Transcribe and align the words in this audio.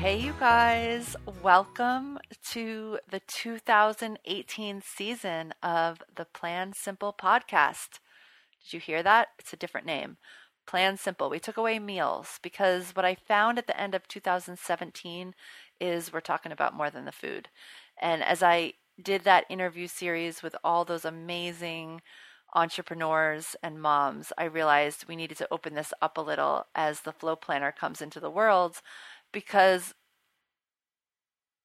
Hey, 0.00 0.20
you 0.20 0.34
guys, 0.38 1.16
welcome 1.42 2.18
to 2.50 2.98
the 3.10 3.20
2018 3.26 4.82
season 4.82 5.54
of 5.62 6.02
the 6.14 6.26
Plan 6.26 6.74
Simple 6.74 7.12
podcast. 7.18 7.98
Did 8.62 8.74
you 8.74 8.78
hear 8.78 9.02
that? 9.02 9.28
It's 9.38 9.52
a 9.52 9.56
different 9.56 9.86
name. 9.86 10.18
Plan 10.64 10.96
Simple. 10.96 11.28
We 11.28 11.40
took 11.40 11.56
away 11.56 11.80
meals 11.80 12.38
because 12.42 12.94
what 12.94 13.04
I 13.06 13.16
found 13.16 13.58
at 13.58 13.66
the 13.66 13.80
end 13.80 13.96
of 13.96 14.06
2017 14.06 15.34
is 15.80 16.12
we're 16.12 16.20
talking 16.20 16.52
about 16.52 16.74
more 16.74 16.90
than 16.90 17.04
the 17.04 17.10
food. 17.10 17.48
And 18.00 18.22
as 18.22 18.44
I 18.44 18.74
did 19.02 19.24
that 19.24 19.46
interview 19.48 19.88
series 19.88 20.42
with 20.42 20.54
all 20.62 20.84
those 20.84 21.04
amazing 21.04 22.02
entrepreneurs 22.54 23.56
and 23.62 23.80
moms, 23.80 24.32
I 24.38 24.44
realized 24.44 25.06
we 25.08 25.16
needed 25.16 25.38
to 25.38 25.48
open 25.50 25.74
this 25.74 25.92
up 26.00 26.16
a 26.16 26.22
little 26.22 26.66
as 26.74 27.00
the 27.00 27.12
flow 27.12 27.34
planner 27.34 27.72
comes 27.72 28.00
into 28.00 28.20
the 28.20 28.30
world 28.30 28.80
because 29.36 29.92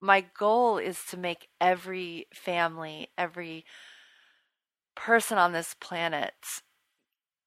my 0.01 0.25
goal 0.37 0.77
is 0.77 1.05
to 1.09 1.15
make 1.15 1.47
every 1.61 2.27
family, 2.33 3.07
every 3.17 3.63
person 4.93 5.37
on 5.37 5.53
this 5.53 5.73
planet 5.79 6.33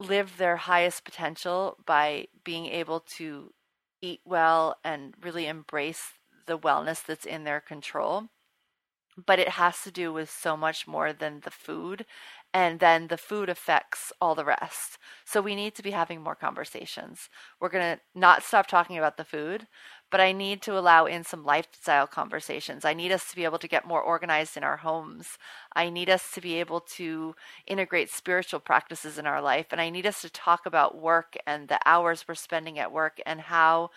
live 0.01 0.39
their 0.39 0.57
highest 0.57 1.05
potential 1.05 1.77
by 1.85 2.27
being 2.43 2.65
able 2.65 3.01
to 3.01 3.53
eat 4.01 4.21
well 4.25 4.77
and 4.83 5.13
really 5.23 5.47
embrace 5.47 6.15
the 6.47 6.59
wellness 6.59 7.05
that's 7.05 7.27
in 7.27 7.45
their 7.45 7.61
control. 7.61 8.29
But 9.27 9.39
it 9.39 9.51
has 9.51 9.83
to 9.83 9.91
do 9.91 10.11
with 10.11 10.31
so 10.31 10.57
much 10.57 10.87
more 10.87 11.13
than 11.13 11.41
the 11.41 11.51
food 11.51 12.07
and 12.55 12.79
then 12.79 13.09
the 13.09 13.19
food 13.19 13.49
affects 13.49 14.13
all 14.21 14.37
the 14.37 14.45
rest. 14.45 14.97
So 15.25 15.43
we 15.43 15.57
need 15.57 15.75
to 15.75 15.83
be 15.83 15.91
having 15.91 16.23
more 16.23 16.37
conversations. 16.37 17.29
We're 17.61 17.69
going 17.69 17.97
to 17.97 18.01
not 18.15 18.45
stop 18.45 18.69
talking 18.69 18.97
about 18.97 19.17
the 19.17 19.25
food, 19.25 19.67
but 20.11 20.21
I 20.21 20.33
need 20.33 20.63
to 20.63 20.79
allow 20.79 21.07
in 21.07 21.25
some 21.25 21.45
lifestyle 21.45 22.07
conversations. 22.07 22.85
I 22.85 22.95
need 22.95 23.13
us 23.13 23.29
to 23.31 23.37
be 23.37 23.45
able 23.45 23.59
to 23.59 23.69
get 23.69 23.87
more 23.87 24.01
organized 24.01 24.57
in 24.57 24.65
our 24.65 24.77
homes. 24.77 25.39
I 25.75 25.91
need 25.91 26.09
us 26.09 26.31
to 26.33 26.41
be 26.41 26.61
able 26.61 26.81
to 26.97 27.35
integrate 27.67 28.11
spiritual 28.11 28.61
practices 28.61 29.19
in 29.19 29.27
our 29.27 29.41
life. 29.41 29.67
And 29.73 29.81
I 29.81 29.91
need 29.91 30.07
us 30.07 30.21
to 30.23 30.31
talk 30.31 30.67
about 30.67 31.01
work 31.01 31.37
and 31.47 31.69
the 31.69 31.81
hours 31.85 32.25
we're 32.29 32.35
spending 32.35 32.79
at 32.79 32.93
work 32.93 33.21
and 33.27 33.41
how 33.41 33.91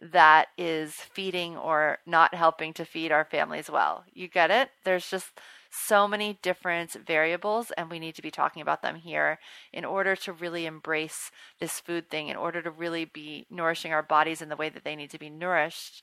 that 0.00 0.48
is 0.58 0.92
feeding 0.92 1.56
or 1.56 1.98
not 2.06 2.34
helping 2.34 2.72
to 2.74 2.84
feed 2.84 3.12
our 3.12 3.24
families 3.24 3.70
well. 3.70 4.04
You 4.12 4.28
get 4.28 4.50
it? 4.50 4.70
There's 4.84 5.08
just 5.08 5.32
so 5.74 6.06
many 6.06 6.38
different 6.42 6.92
variables, 6.92 7.72
and 7.72 7.90
we 7.90 7.98
need 7.98 8.14
to 8.14 8.22
be 8.22 8.30
talking 8.30 8.62
about 8.62 8.82
them 8.82 8.96
here 8.96 9.38
in 9.72 9.84
order 9.84 10.14
to 10.14 10.32
really 10.32 10.66
embrace 10.66 11.30
this 11.58 11.80
food 11.80 12.08
thing, 12.10 12.28
in 12.28 12.36
order 12.36 12.62
to 12.62 12.70
really 12.70 13.04
be 13.04 13.46
nourishing 13.50 13.92
our 13.92 14.02
bodies 14.02 14.40
in 14.40 14.48
the 14.48 14.56
way 14.56 14.68
that 14.68 14.84
they 14.84 14.94
need 14.94 15.10
to 15.10 15.18
be 15.18 15.30
nourished. 15.30 16.02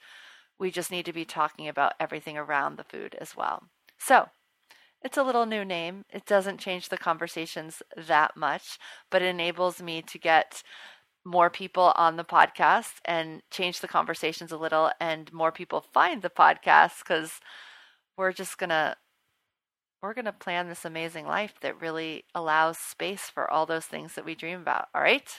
We 0.59 0.71
just 0.71 0.91
need 0.91 1.05
to 1.05 1.13
be 1.13 1.25
talking 1.25 1.67
about 1.67 1.93
everything 1.99 2.37
around 2.37 2.77
the 2.77 2.83
food 2.83 3.15
as 3.19 3.35
well. 3.35 3.63
So, 3.97 4.27
it's 5.03 5.17
a 5.17 5.23
little 5.23 5.45
new 5.45 5.65
name. 5.65 6.05
It 6.11 6.25
doesn't 6.25 6.59
change 6.59 6.89
the 6.89 6.97
conversations 6.97 7.81
that 7.97 8.37
much, 8.37 8.77
but 9.09 9.21
it 9.21 9.27
enables 9.27 9.81
me 9.81 10.01
to 10.03 10.19
get 10.19 10.61
more 11.23 11.49
people 11.49 11.93
on 11.95 12.17
the 12.17 12.23
podcast 12.23 12.93
and 13.05 13.41
change 13.49 13.79
the 13.79 13.87
conversations 13.87 14.51
a 14.51 14.57
little 14.57 14.91
and 14.99 15.31
more 15.31 15.51
people 15.51 15.85
find 15.93 16.21
the 16.21 16.29
podcast 16.29 16.99
because 16.99 17.39
we're 18.17 18.31
just 18.31 18.57
going 18.57 18.69
to 18.69 18.95
we're 20.01 20.13
going 20.13 20.25
to 20.25 20.31
plan 20.31 20.67
this 20.67 20.85
amazing 20.85 21.27
life 21.27 21.53
that 21.61 21.79
really 21.79 22.25
allows 22.33 22.77
space 22.77 23.29
for 23.29 23.49
all 23.49 23.65
those 23.65 23.85
things 23.85 24.15
that 24.15 24.25
we 24.25 24.35
dream 24.35 24.61
about. 24.61 24.87
All 24.95 25.01
right. 25.01 25.29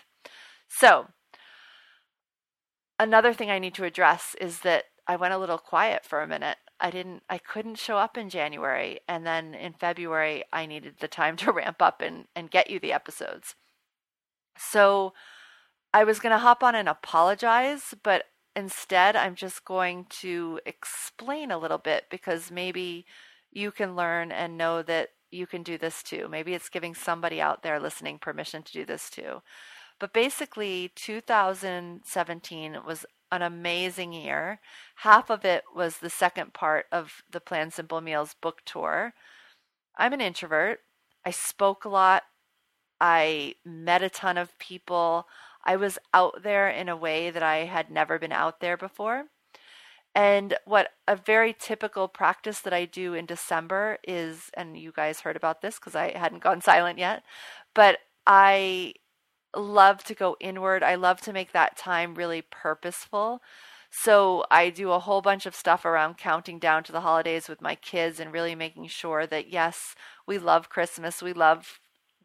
So, 0.68 1.08
another 2.98 3.34
thing 3.34 3.50
I 3.50 3.58
need 3.58 3.74
to 3.74 3.84
address 3.84 4.36
is 4.40 4.60
that 4.60 4.84
I 5.06 5.16
went 5.16 5.34
a 5.34 5.38
little 5.38 5.58
quiet 5.58 6.04
for 6.04 6.22
a 6.22 6.28
minute. 6.28 6.58
I 6.78 6.90
didn't, 6.90 7.22
I 7.28 7.38
couldn't 7.38 7.78
show 7.78 7.98
up 7.98 8.16
in 8.16 8.30
January. 8.30 9.00
And 9.08 9.26
then 9.26 9.54
in 9.54 9.72
February, 9.72 10.44
I 10.52 10.66
needed 10.66 10.96
the 11.00 11.08
time 11.08 11.36
to 11.38 11.52
ramp 11.52 11.82
up 11.82 12.00
and, 12.00 12.26
and 12.36 12.50
get 12.50 12.70
you 12.70 12.78
the 12.78 12.92
episodes. 12.92 13.54
So, 14.56 15.12
I 15.94 16.04
was 16.04 16.20
going 16.20 16.32
to 16.32 16.38
hop 16.38 16.62
on 16.62 16.74
and 16.74 16.88
apologize, 16.88 17.94
but 18.02 18.24
instead, 18.56 19.14
I'm 19.14 19.34
just 19.34 19.64
going 19.64 20.06
to 20.20 20.58
explain 20.64 21.50
a 21.50 21.58
little 21.58 21.78
bit 21.78 22.04
because 22.10 22.50
maybe 22.50 23.04
you 23.52 23.70
can 23.70 23.94
learn 23.94 24.32
and 24.32 24.56
know 24.56 24.82
that 24.82 25.10
you 25.30 25.46
can 25.46 25.62
do 25.62 25.78
this 25.78 26.02
too. 26.02 26.28
Maybe 26.30 26.54
it's 26.54 26.68
giving 26.68 26.94
somebody 26.94 27.40
out 27.40 27.62
there 27.62 27.80
listening 27.80 28.18
permission 28.18 28.62
to 28.62 28.72
do 28.72 28.84
this 28.84 29.08
too. 29.10 29.42
But 29.98 30.12
basically, 30.12 30.90
2017 30.96 32.78
was 32.86 33.06
an 33.30 33.42
amazing 33.42 34.12
year. 34.12 34.60
Half 34.96 35.30
of 35.30 35.44
it 35.44 35.64
was 35.74 35.98
the 35.98 36.10
second 36.10 36.52
part 36.52 36.86
of 36.92 37.22
the 37.30 37.40
Plan 37.40 37.70
Simple 37.70 38.00
Meals 38.00 38.34
book 38.40 38.62
tour. 38.66 39.14
I'm 39.96 40.12
an 40.12 40.20
introvert. 40.20 40.80
I 41.24 41.30
spoke 41.30 41.84
a 41.84 41.88
lot. 41.88 42.24
I 43.00 43.54
met 43.64 44.02
a 44.02 44.10
ton 44.10 44.36
of 44.36 44.58
people. 44.58 45.26
I 45.64 45.76
was 45.76 45.98
out 46.12 46.42
there 46.42 46.69
in 46.69 46.88
a 46.88 46.96
way 46.96 47.30
that 47.30 47.42
I 47.42 47.64
had 47.64 47.90
never 47.90 48.19
been 48.19 48.32
out 48.32 48.60
there 48.60 48.76
before. 48.76 49.26
And 50.14 50.54
what 50.66 50.90
a 51.08 51.16
very 51.16 51.54
typical 51.58 52.06
practice 52.06 52.60
that 52.60 52.74
I 52.74 52.84
do 52.84 53.14
in 53.14 53.24
December 53.24 53.98
is, 54.06 54.50
and 54.54 54.76
you 54.76 54.92
guys 54.92 55.20
heard 55.20 55.36
about 55.36 55.62
this 55.62 55.76
because 55.76 55.96
I 55.96 56.16
hadn't 56.16 56.42
gone 56.42 56.60
silent 56.62 56.98
yet, 56.98 57.22
but 57.74 57.98
I 58.26 58.94
love 59.56 60.04
to 60.04 60.14
go 60.14 60.36
inward. 60.40 60.82
I 60.82 60.94
love 60.96 61.20
to 61.22 61.32
make 61.32 61.52
that 61.52 61.76
time 61.76 62.14
really 62.14 62.42
purposeful. 62.42 63.40
So 63.90 64.44
I 64.50 64.70
do 64.70 64.90
a 64.92 64.98
whole 64.98 65.20
bunch 65.20 65.44
of 65.44 65.54
stuff 65.54 65.84
around 65.84 66.16
counting 66.16 66.58
down 66.58 66.82
to 66.84 66.92
the 66.92 67.02
holidays 67.02 67.48
with 67.48 67.60
my 67.60 67.74
kids 67.74 68.18
and 68.20 68.32
really 68.32 68.54
making 68.54 68.88
sure 68.88 69.26
that, 69.26 69.50
yes, 69.52 69.94
we 70.26 70.38
love 70.38 70.70
Christmas, 70.70 71.22
we 71.22 71.34
love 71.34 71.78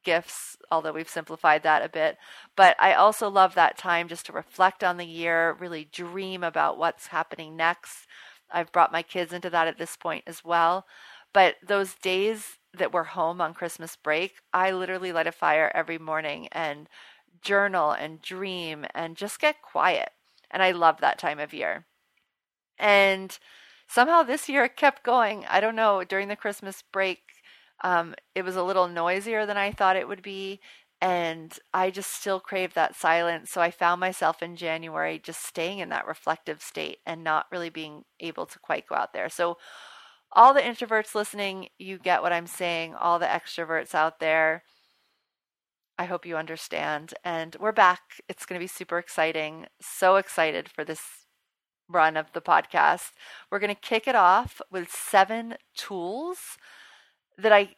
gifts, 0.07 0.55
although 0.71 0.93
we've 0.93 1.09
simplified 1.09 1.63
that 1.63 1.83
a 1.83 1.89
bit. 1.89 2.17
But 2.55 2.77
I 2.79 2.93
also 2.93 3.29
love 3.29 3.55
that 3.55 3.77
time 3.77 4.07
just 4.07 4.25
to 4.27 4.31
reflect 4.31 4.85
on 4.85 4.95
the 4.95 5.05
year, 5.05 5.57
really 5.59 5.83
dream 5.91 6.45
about 6.45 6.77
what's 6.77 7.07
happening 7.07 7.57
next. 7.57 8.07
I've 8.49 8.71
brought 8.71 8.93
my 8.93 9.01
kids 9.01 9.33
into 9.33 9.49
that 9.49 9.67
at 9.67 9.77
this 9.77 9.97
point 9.97 10.23
as 10.25 10.45
well. 10.45 10.85
But 11.33 11.55
those 11.61 11.95
days 11.95 12.57
that 12.73 12.93
we're 12.93 13.03
home 13.03 13.41
on 13.41 13.53
Christmas 13.53 13.97
break, 13.97 14.35
I 14.53 14.71
literally 14.71 15.11
light 15.11 15.27
a 15.27 15.33
fire 15.33 15.69
every 15.75 15.97
morning 15.97 16.47
and 16.53 16.87
journal 17.41 17.91
and 17.91 18.21
dream 18.21 18.85
and 18.95 19.17
just 19.17 19.41
get 19.41 19.61
quiet. 19.61 20.11
And 20.49 20.63
I 20.63 20.71
love 20.71 21.01
that 21.01 21.19
time 21.19 21.39
of 21.39 21.53
year. 21.53 21.85
And 22.79 23.37
somehow 23.89 24.23
this 24.23 24.47
year 24.47 24.63
it 24.63 24.77
kept 24.77 25.03
going. 25.03 25.45
I 25.49 25.59
don't 25.59 25.75
know, 25.75 26.05
during 26.05 26.29
the 26.29 26.37
Christmas 26.37 26.81
break, 26.93 27.19
um, 27.83 28.15
it 28.35 28.43
was 28.43 28.55
a 28.55 28.63
little 28.63 28.87
noisier 28.87 29.45
than 29.45 29.57
I 29.57 29.71
thought 29.71 29.95
it 29.95 30.07
would 30.07 30.21
be. 30.21 30.59
And 30.99 31.53
I 31.73 31.91
just 31.91 32.11
still 32.11 32.39
crave 32.39 32.73
that 32.73 32.95
silence. 32.95 33.51
So 33.51 33.61
I 33.61 33.69
found 33.69 33.99
myself 33.99 34.41
in 34.41 34.55
January 34.55 35.19
just 35.19 35.45
staying 35.45 35.79
in 35.79 35.89
that 35.89 36.07
reflective 36.07 36.61
state 36.61 36.97
and 37.05 37.23
not 37.23 37.45
really 37.51 37.69
being 37.69 38.03
able 38.19 38.47
to 38.47 38.59
quite 38.59 38.87
go 38.87 38.95
out 38.95 39.13
there. 39.13 39.29
So, 39.29 39.57
all 40.33 40.53
the 40.53 40.59
introverts 40.61 41.15
listening, 41.15 41.69
you 41.77 41.97
get 41.97 42.21
what 42.21 42.33
I'm 42.33 42.47
saying. 42.47 42.93
All 42.95 43.17
the 43.17 43.25
extroverts 43.25 43.95
out 43.95 44.19
there, 44.19 44.63
I 45.97 46.03
hope 46.03 46.25
you 46.25 46.35
understand. 46.35 47.13
And 47.23 47.55
we're 47.59 47.71
back. 47.71 48.01
It's 48.27 48.45
going 48.45 48.59
to 48.59 48.63
be 48.63 48.67
super 48.67 48.97
exciting. 48.97 49.67
So 49.81 50.17
excited 50.17 50.69
for 50.69 50.83
this 50.83 51.01
run 51.87 52.17
of 52.17 52.33
the 52.33 52.41
podcast. 52.41 53.11
We're 53.49 53.59
going 53.59 53.73
to 53.73 53.81
kick 53.81 54.05
it 54.07 54.15
off 54.15 54.61
with 54.69 54.91
seven 54.91 55.55
tools 55.75 56.57
that 57.37 57.51
I 57.53 57.75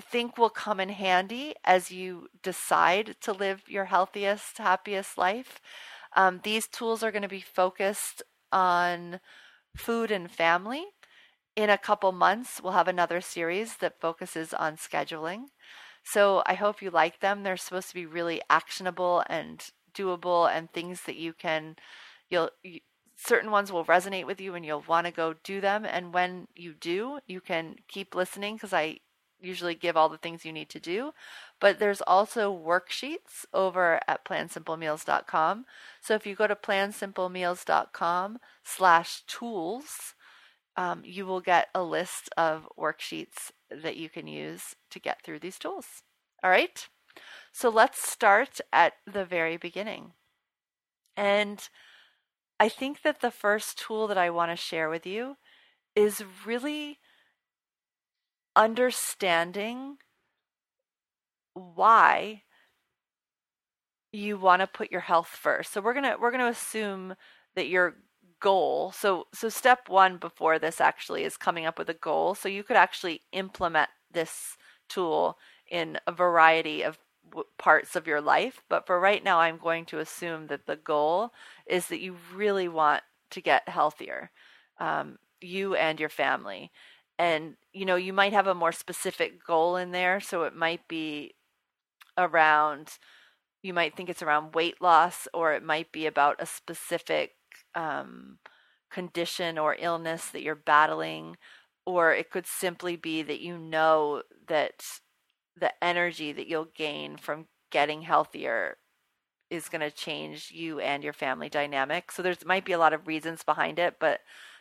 think 0.00 0.38
will 0.38 0.50
come 0.50 0.80
in 0.80 0.90
handy 0.90 1.54
as 1.64 1.90
you 1.90 2.28
decide 2.42 3.16
to 3.22 3.32
live 3.32 3.62
your 3.68 3.86
healthiest, 3.86 4.58
happiest 4.58 5.18
life. 5.18 5.60
Um, 6.16 6.40
these 6.44 6.66
tools 6.68 7.02
are 7.02 7.12
going 7.12 7.22
to 7.22 7.28
be 7.28 7.40
focused 7.40 8.22
on 8.52 9.20
food 9.76 10.10
and 10.10 10.30
family. 10.30 10.84
In 11.56 11.70
a 11.70 11.78
couple 11.78 12.12
months, 12.12 12.60
we'll 12.62 12.72
have 12.72 12.88
another 12.88 13.20
series 13.20 13.76
that 13.78 14.00
focuses 14.00 14.54
on 14.54 14.76
scheduling. 14.76 15.46
So 16.04 16.42
I 16.46 16.54
hope 16.54 16.82
you 16.82 16.90
like 16.90 17.20
them. 17.20 17.42
They're 17.42 17.56
supposed 17.56 17.88
to 17.88 17.94
be 17.94 18.06
really 18.06 18.40
actionable 18.50 19.22
and 19.28 19.64
doable 19.94 20.50
and 20.50 20.70
things 20.72 21.02
that 21.02 21.16
you 21.16 21.32
can 21.32 21.76
you'll 22.30 22.50
you, 22.62 22.80
certain 23.22 23.50
ones 23.50 23.70
will 23.70 23.84
resonate 23.84 24.26
with 24.26 24.40
you 24.40 24.54
and 24.54 24.64
you'll 24.64 24.84
want 24.86 25.06
to 25.06 25.12
go 25.12 25.34
do 25.44 25.60
them. 25.60 25.84
And 25.84 26.14
when 26.14 26.48
you 26.54 26.72
do, 26.72 27.20
you 27.26 27.40
can 27.40 27.76
keep 27.86 28.14
listening 28.14 28.56
because 28.56 28.72
I 28.72 29.00
usually 29.40 29.74
give 29.74 29.96
all 29.96 30.08
the 30.08 30.18
things 30.18 30.44
you 30.44 30.52
need 30.52 30.68
to 30.70 30.80
do. 30.80 31.12
But 31.60 31.78
there's 31.78 32.00
also 32.02 32.54
worksheets 32.54 33.44
over 33.52 34.00
at 34.08 34.24
plansimplemeals.com. 34.24 35.66
So 36.00 36.14
if 36.14 36.26
you 36.26 36.34
go 36.34 36.46
to 36.46 36.54
plansimplemeals.com 36.54 38.38
slash 38.64 39.22
tools, 39.26 40.14
um, 40.76 41.02
you 41.04 41.26
will 41.26 41.40
get 41.40 41.68
a 41.74 41.82
list 41.82 42.30
of 42.36 42.68
worksheets 42.78 43.50
that 43.70 43.96
you 43.96 44.08
can 44.08 44.26
use 44.26 44.76
to 44.90 44.98
get 44.98 45.22
through 45.22 45.40
these 45.40 45.58
tools. 45.58 46.02
All 46.42 46.50
right. 46.50 46.88
So 47.52 47.68
let's 47.68 48.00
start 48.02 48.60
at 48.72 48.94
the 49.10 49.24
very 49.24 49.56
beginning. 49.56 50.12
And 51.16 51.68
I 52.60 52.68
think 52.68 53.00
that 53.02 53.22
the 53.22 53.30
first 53.30 53.78
tool 53.78 54.06
that 54.08 54.18
I 54.18 54.28
want 54.28 54.52
to 54.52 54.56
share 54.56 54.90
with 54.90 55.06
you 55.06 55.38
is 55.96 56.22
really 56.44 56.98
understanding 58.54 59.96
why 61.54 62.42
you 64.12 64.36
want 64.36 64.60
to 64.60 64.66
put 64.66 64.92
your 64.92 65.00
health 65.00 65.28
first. 65.28 65.72
So 65.72 65.80
we're 65.80 65.94
going 65.94 66.04
to 66.04 66.16
we're 66.20 66.30
going 66.30 66.44
to 66.44 66.48
assume 66.48 67.14
that 67.54 67.68
your 67.68 67.94
goal. 68.40 68.92
So 68.92 69.26
so 69.32 69.48
step 69.48 69.88
1 69.88 70.18
before 70.18 70.58
this 70.58 70.82
actually 70.82 71.24
is 71.24 71.38
coming 71.38 71.64
up 71.64 71.78
with 71.78 71.88
a 71.88 71.94
goal. 71.94 72.34
So 72.34 72.48
you 72.50 72.62
could 72.62 72.76
actually 72.76 73.22
implement 73.32 73.88
this 74.12 74.58
tool 74.88 75.38
in 75.70 75.98
a 76.06 76.12
variety 76.12 76.82
of 76.82 76.98
parts 77.58 77.96
of 77.96 78.06
your 78.06 78.20
life, 78.20 78.62
but 78.68 78.86
for 78.86 78.98
right 79.00 79.22
now 79.22 79.40
I'm 79.40 79.58
going 79.58 79.84
to 79.86 79.98
assume 79.98 80.46
that 80.48 80.66
the 80.66 80.76
goal 80.76 81.30
is 81.66 81.88
that 81.88 82.00
you 82.00 82.16
really 82.34 82.68
want 82.68 83.02
to 83.30 83.40
get 83.40 83.68
healthier. 83.68 84.30
Um, 84.78 85.18
you 85.40 85.74
and 85.74 85.98
your 85.98 86.08
family 86.08 86.70
and 87.18 87.56
you 87.72 87.84
know 87.84 87.96
you 87.96 88.12
might 88.12 88.32
have 88.32 88.46
a 88.46 88.54
more 88.54 88.72
specific 88.72 89.44
goal 89.44 89.76
in 89.76 89.90
there 89.90 90.20
so 90.20 90.44
it 90.44 90.54
might 90.54 90.86
be 90.88 91.34
around 92.16 92.98
you 93.62 93.74
might 93.74 93.94
think 93.94 94.08
it's 94.08 94.22
around 94.22 94.54
weight 94.54 94.80
loss 94.80 95.28
or 95.34 95.52
it 95.52 95.62
might 95.62 95.92
be 95.92 96.06
about 96.06 96.36
a 96.40 96.46
specific 96.46 97.32
um, 97.74 98.38
condition 98.90 99.58
or 99.58 99.76
illness 99.78 100.26
that 100.30 100.42
you're 100.42 100.54
battling 100.54 101.36
or 101.84 102.12
it 102.14 102.30
could 102.30 102.46
simply 102.46 102.96
be 102.96 103.22
that 103.22 103.40
you 103.40 103.58
know 103.58 104.22
that 104.48 104.82
the 105.58 105.72
energy 105.82 106.32
that 106.32 106.46
you'll 106.46 106.68
gain 106.74 107.16
from 107.16 107.46
getting 107.70 108.02
healthier 108.02 108.76
is 109.50 109.68
going 109.68 109.80
to 109.80 109.90
change 109.90 110.50
you 110.52 110.78
and 110.80 111.02
your 111.02 111.12
family 111.12 111.48
dynamic 111.48 112.12
so 112.12 112.22
there's 112.22 112.44
might 112.44 112.64
be 112.64 112.72
a 112.72 112.78
lot 112.78 112.92
of 112.92 113.06
reasons 113.06 113.42
behind 113.42 113.78
it 113.78 113.96
but 113.98 114.20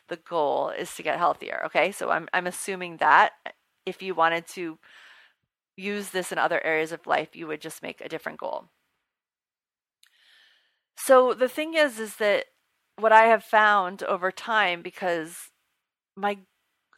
the 0.10 0.18
goal 0.18 0.70
is 0.70 0.94
to 0.96 1.04
get 1.04 1.18
healthier. 1.18 1.62
Okay, 1.68 1.92
so 1.92 2.10
I'm 2.10 2.28
I'm 2.34 2.48
assuming 2.48 2.98
that 2.98 3.34
eh, 3.46 3.52
if 3.86 4.02
you 4.02 4.14
wanted 4.14 4.48
to 4.48 4.78
use 5.78 6.10
this 6.10 6.32
in 6.32 6.38
other 6.38 6.62
areas 6.66 6.92
of 6.92 7.08
life, 7.08 7.36
you 7.36 7.48
would 7.48 7.62
just 7.62 7.82
make 7.82 8.02
a 8.02 8.10
different 8.10 8.40
goal. 8.40 8.66
So 10.98 11.34
the 11.34 11.48
thing 11.48 11.76
is, 11.76 11.98
is 12.00 12.18
that 12.18 12.46
what 12.98 13.14
I 13.14 13.24
have 13.26 13.44
found 13.44 14.04
over 14.04 14.32
time, 14.32 14.82
because 14.82 15.52
my 16.18 16.40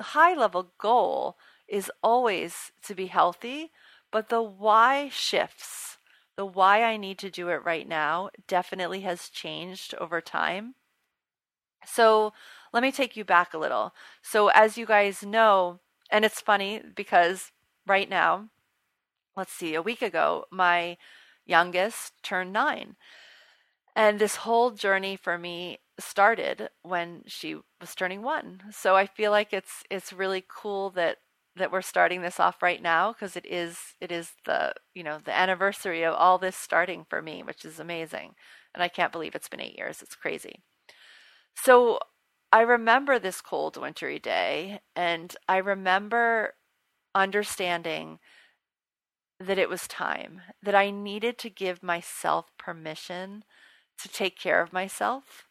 high 0.02 0.34
level 0.34 0.74
goal 0.80 1.38
is 1.72 1.90
always 2.04 2.72
to 2.84 2.94
be 2.94 3.08
healthy, 3.08 3.72
but 4.12 4.30
the 4.30 4.44
why 4.44 5.10
shifts. 5.10 5.98
The 6.36 6.46
why 6.46 6.84
I 6.84 6.98
need 6.98 7.18
to 7.20 7.32
do 7.32 7.50
it 7.50 7.64
right 7.64 7.88
now 7.88 8.30
definitely 8.48 9.02
has 9.02 9.30
changed 9.30 9.96
over 9.96 10.22
time. 10.22 10.76
So 11.86 12.34
let 12.74 12.84
me 12.84 12.92
take 12.92 13.16
you 13.16 13.24
back 13.24 13.54
a 13.54 13.58
little. 13.58 13.94
So, 14.22 14.50
as 14.50 14.78
you 14.78 14.86
guys 14.86 15.24
know, 15.24 15.80
and 16.10 16.26
it's 16.26 16.42
funny 16.42 16.82
because 16.96 17.52
right 17.88 18.10
now, 18.10 18.50
let's 19.36 19.54
see, 19.54 19.74
a 19.74 19.82
week 19.82 20.02
ago, 20.02 20.46
my 20.52 20.98
youngest 21.46 22.14
turned 22.22 22.54
nine. 22.54 22.96
And 23.96 24.20
this 24.20 24.38
whole 24.38 24.72
journey 24.72 25.16
for 25.16 25.38
me 25.38 25.80
started 26.00 26.70
when 26.82 27.24
she 27.28 27.56
was 27.80 27.96
turning 27.96 28.22
one. 28.22 28.62
So 28.72 28.96
I 28.96 29.06
feel 29.06 29.32
like 29.32 29.54
it's 29.54 29.84
it's 29.90 30.14
really 30.14 30.44
cool 30.48 30.90
that 30.92 31.18
that 31.56 31.72
we're 31.72 31.82
starting 31.82 32.22
this 32.22 32.40
off 32.40 32.62
right 32.62 32.82
now 32.82 33.12
because 33.12 33.36
it 33.36 33.46
is 33.46 33.78
it 34.00 34.12
is 34.12 34.32
the 34.46 34.74
you 34.94 35.04
know 35.04 35.20
the 35.24 35.38
anniversary 35.38 36.04
of 36.04 36.14
all 36.14 36.38
this 36.38 36.56
starting 36.56 37.06
for 37.10 37.22
me, 37.22 37.44
which 37.44 37.66
is 37.66 37.80
amazing. 37.80 38.36
And 38.74 38.82
I 38.82 38.88
can't 38.88 39.12
believe 39.12 39.36
it's 39.36 39.50
been 39.50 39.62
eight 39.62 39.78
years. 39.78 40.02
It's 40.02 40.16
crazy. 40.16 40.64
So 41.56 42.00
I 42.52 42.62
remember 42.62 43.20
this 43.20 43.42
cold 43.42 43.78
wintry 43.78 44.20
day, 44.20 44.80
and 44.96 45.36
I 45.48 45.58
remember 45.58 46.54
understanding 47.14 48.20
that 49.40 49.58
it 49.58 49.70
was 49.70 49.88
time, 49.88 50.42
that 50.62 50.76
I 50.76 50.92
needed 50.92 51.38
to 51.40 51.50
give 51.50 51.82
myself 51.82 52.46
permission 52.58 53.44
to 54.00 54.10
take 54.10 54.38
care 54.38 54.62
of 54.62 54.74
myself, 54.74 55.46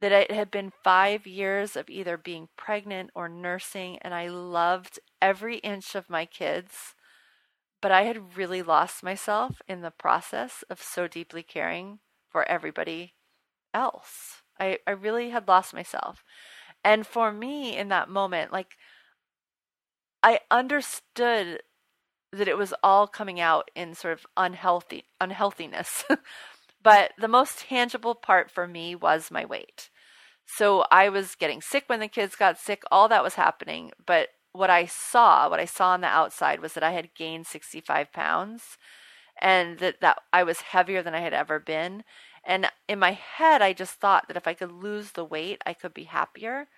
that 0.00 0.12
it 0.12 0.30
had 0.30 0.50
been 0.50 0.72
five 0.84 1.26
years 1.26 1.76
of 1.76 1.90
either 1.90 2.16
being 2.16 2.48
pregnant 2.56 3.10
or 3.14 3.28
nursing, 3.28 3.98
and 4.00 4.14
I 4.14 4.28
loved 4.28 4.98
every 5.20 5.58
inch 5.58 5.94
of 5.94 6.10
my 6.10 6.26
kids, 6.26 6.94
but 7.82 7.92
I 7.92 8.02
had 8.02 8.36
really 8.36 8.62
lost 8.62 9.02
myself 9.02 9.62
in 9.68 9.80
the 9.80 9.90
process 9.90 10.64
of 10.70 10.82
so 10.82 11.08
deeply 11.08 11.42
caring 11.42 12.00
for 12.30 12.44
everybody 12.48 13.14
else. 13.74 14.42
I, 14.60 14.78
I 14.86 14.92
really 14.92 15.30
had 15.30 15.48
lost 15.48 15.74
myself. 15.74 16.24
And 16.84 17.06
for 17.06 17.32
me 17.32 17.76
in 17.76 17.88
that 17.88 18.08
moment, 18.10 18.52
like 18.52 18.76
I 20.22 20.40
understood 20.50 21.62
that 22.32 22.48
it 22.48 22.58
was 22.58 22.74
all 22.82 23.06
coming 23.08 23.40
out 23.40 23.70
in 23.74 23.94
sort 23.94 24.14
of 24.14 24.26
unhealthy 24.36 25.06
unhealthiness. 25.20 26.04
but 26.82 27.12
the 27.18 27.28
most 27.28 27.60
tangible 27.60 28.14
part 28.14 28.50
for 28.50 28.66
me 28.66 28.94
was 28.94 29.30
my 29.30 29.44
weight. 29.44 29.90
So 30.46 30.84
I 30.90 31.08
was 31.08 31.34
getting 31.34 31.60
sick 31.60 31.84
when 31.86 32.00
the 32.00 32.08
kids 32.08 32.34
got 32.36 32.58
sick, 32.58 32.82
all 32.90 33.08
that 33.08 33.22
was 33.22 33.34
happening, 33.34 33.92
but 34.04 34.28
what 34.52 34.70
I 34.70 34.86
saw, 34.86 35.48
what 35.48 35.60
I 35.60 35.64
saw 35.64 35.90
on 35.90 36.00
the 36.00 36.08
outside 36.08 36.60
was 36.60 36.72
that 36.74 36.82
I 36.82 36.90
had 36.90 37.14
gained 37.14 37.46
65 37.46 38.12
pounds 38.12 38.78
and 39.40 39.78
that, 39.78 40.00
that 40.00 40.18
I 40.32 40.42
was 40.42 40.60
heavier 40.60 41.02
than 41.02 41.14
I 41.14 41.20
had 41.20 41.32
ever 41.32 41.60
been 41.60 42.02
and 42.44 42.70
in 42.88 42.98
my 42.98 43.12
head, 43.12 43.62
I 43.62 43.72
just 43.72 43.94
thought 43.94 44.28
that 44.28 44.36
if 44.36 44.46
I 44.46 44.54
could 44.54 44.72
lose 44.72 45.12
the 45.12 45.24
weight, 45.24 45.62
I 45.66 45.74
could 45.74 45.92
be 45.92 46.04
happier. 46.04 46.68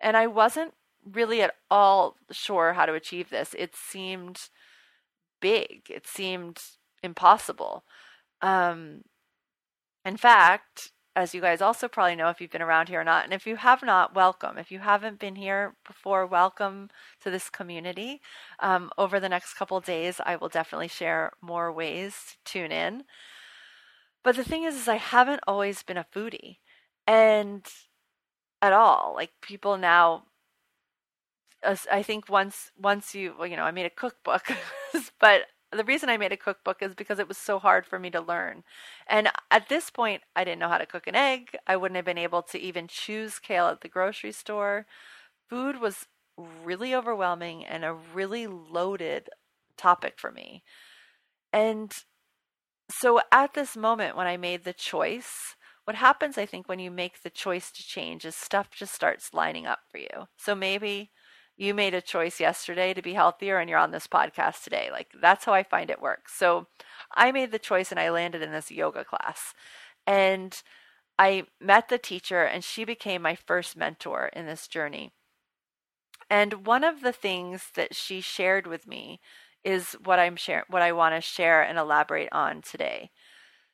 And 0.00 0.16
I 0.16 0.26
wasn't 0.26 0.74
really 1.04 1.42
at 1.42 1.54
all 1.70 2.16
sure 2.30 2.74
how 2.74 2.86
to 2.86 2.94
achieve 2.94 3.30
this. 3.30 3.54
It 3.58 3.74
seemed 3.74 4.50
big, 5.40 5.84
it 5.88 6.06
seemed 6.06 6.60
impossible. 7.02 7.84
Um, 8.42 9.02
in 10.08 10.16
fact, 10.16 10.90
as 11.14 11.34
you 11.34 11.40
guys 11.40 11.60
also 11.60 11.86
probably 11.86 12.16
know 12.16 12.30
if 12.30 12.40
you've 12.40 12.50
been 12.50 12.62
around 12.62 12.88
here 12.88 13.02
or 13.02 13.04
not, 13.04 13.24
and 13.24 13.34
if 13.34 13.46
you 13.46 13.56
have 13.56 13.82
not, 13.82 14.14
welcome. 14.14 14.56
If 14.56 14.70
you 14.70 14.78
haven't 14.78 15.18
been 15.18 15.36
here 15.36 15.76
before, 15.86 16.24
welcome 16.26 16.88
to 17.22 17.30
this 17.30 17.50
community. 17.50 18.22
Um, 18.60 18.90
over 18.96 19.20
the 19.20 19.28
next 19.28 19.52
couple 19.54 19.78
days, 19.80 20.18
I 20.24 20.36
will 20.36 20.48
definitely 20.48 20.88
share 20.88 21.32
more 21.42 21.70
ways 21.70 22.14
to 22.44 22.52
tune 22.52 22.72
in. 22.72 23.04
But 24.24 24.36
the 24.36 24.44
thing 24.44 24.64
is, 24.64 24.76
is 24.76 24.88
I 24.88 24.96
haven't 24.96 25.40
always 25.46 25.82
been 25.82 25.98
a 25.98 26.06
foodie, 26.14 26.56
and 27.06 27.66
at 28.62 28.72
all. 28.72 29.12
Like 29.14 29.32
people 29.42 29.76
now, 29.76 30.24
I 31.62 32.02
think 32.02 32.30
once 32.30 32.70
once 32.78 33.14
you 33.14 33.34
well, 33.38 33.46
you 33.46 33.56
know, 33.56 33.64
I 33.64 33.72
made 33.72 33.86
a 33.86 33.90
cookbook, 33.90 34.46
but 35.20 35.42
the 35.72 35.84
reason 35.84 36.08
I 36.08 36.16
made 36.16 36.32
a 36.32 36.36
cookbook 36.36 36.82
is 36.82 36.94
because 36.94 37.18
it 37.18 37.28
was 37.28 37.38
so 37.38 37.58
hard 37.58 37.86
for 37.86 37.98
me 37.98 38.10
to 38.10 38.20
learn. 38.20 38.64
And 39.06 39.28
at 39.50 39.68
this 39.68 39.90
point, 39.90 40.22
I 40.34 40.44
didn't 40.44 40.60
know 40.60 40.68
how 40.68 40.78
to 40.78 40.86
cook 40.86 41.06
an 41.06 41.14
egg. 41.14 41.56
I 41.66 41.76
wouldn't 41.76 41.96
have 41.96 42.04
been 42.04 42.18
able 42.18 42.42
to 42.42 42.58
even 42.58 42.88
choose 42.88 43.38
kale 43.38 43.66
at 43.66 43.82
the 43.82 43.88
grocery 43.88 44.32
store. 44.32 44.86
Food 45.48 45.80
was 45.80 46.06
really 46.36 46.94
overwhelming 46.94 47.64
and 47.64 47.84
a 47.84 47.92
really 48.14 48.46
loaded 48.46 49.28
topic 49.76 50.14
for 50.18 50.30
me. 50.30 50.62
And 51.52 51.92
so 52.90 53.20
at 53.30 53.54
this 53.54 53.76
moment 53.76 54.16
when 54.16 54.26
I 54.26 54.36
made 54.36 54.64
the 54.64 54.72
choice, 54.72 55.56
what 55.84 55.96
happens, 55.96 56.36
I 56.36 56.44
think, 56.44 56.68
when 56.68 56.78
you 56.78 56.90
make 56.90 57.22
the 57.22 57.30
choice 57.30 57.70
to 57.72 57.82
change 57.82 58.24
is 58.26 58.34
stuff 58.36 58.70
just 58.70 58.94
starts 58.94 59.32
lining 59.32 59.66
up 59.66 59.80
for 59.90 59.98
you. 59.98 60.28
So 60.36 60.54
maybe 60.54 61.10
you 61.58 61.74
made 61.74 61.92
a 61.92 62.00
choice 62.00 62.38
yesterday 62.38 62.94
to 62.94 63.02
be 63.02 63.14
healthier 63.14 63.58
and 63.58 63.68
you're 63.68 63.80
on 63.80 63.90
this 63.90 64.06
podcast 64.06 64.62
today. 64.62 64.90
Like 64.92 65.08
that's 65.20 65.44
how 65.44 65.52
I 65.52 65.64
find 65.64 65.90
it 65.90 66.00
works. 66.00 66.32
So 66.34 66.68
I 67.14 67.32
made 67.32 67.50
the 67.50 67.58
choice 67.58 67.90
and 67.90 67.98
I 67.98 68.10
landed 68.10 68.42
in 68.42 68.52
this 68.52 68.70
yoga 68.70 69.04
class. 69.04 69.54
And 70.06 70.62
I 71.18 71.46
met 71.60 71.88
the 71.88 71.98
teacher 71.98 72.44
and 72.44 72.62
she 72.62 72.84
became 72.84 73.20
my 73.22 73.34
first 73.34 73.76
mentor 73.76 74.30
in 74.32 74.46
this 74.46 74.68
journey. 74.68 75.10
And 76.30 76.64
one 76.64 76.84
of 76.84 77.00
the 77.00 77.12
things 77.12 77.70
that 77.74 77.94
she 77.94 78.20
shared 78.20 78.68
with 78.68 78.86
me 78.86 79.20
is 79.64 79.96
what 80.04 80.20
I'm 80.20 80.36
share 80.36 80.64
what 80.68 80.82
I 80.82 80.92
want 80.92 81.16
to 81.16 81.20
share 81.20 81.60
and 81.62 81.76
elaborate 81.76 82.28
on 82.30 82.62
today. 82.62 83.10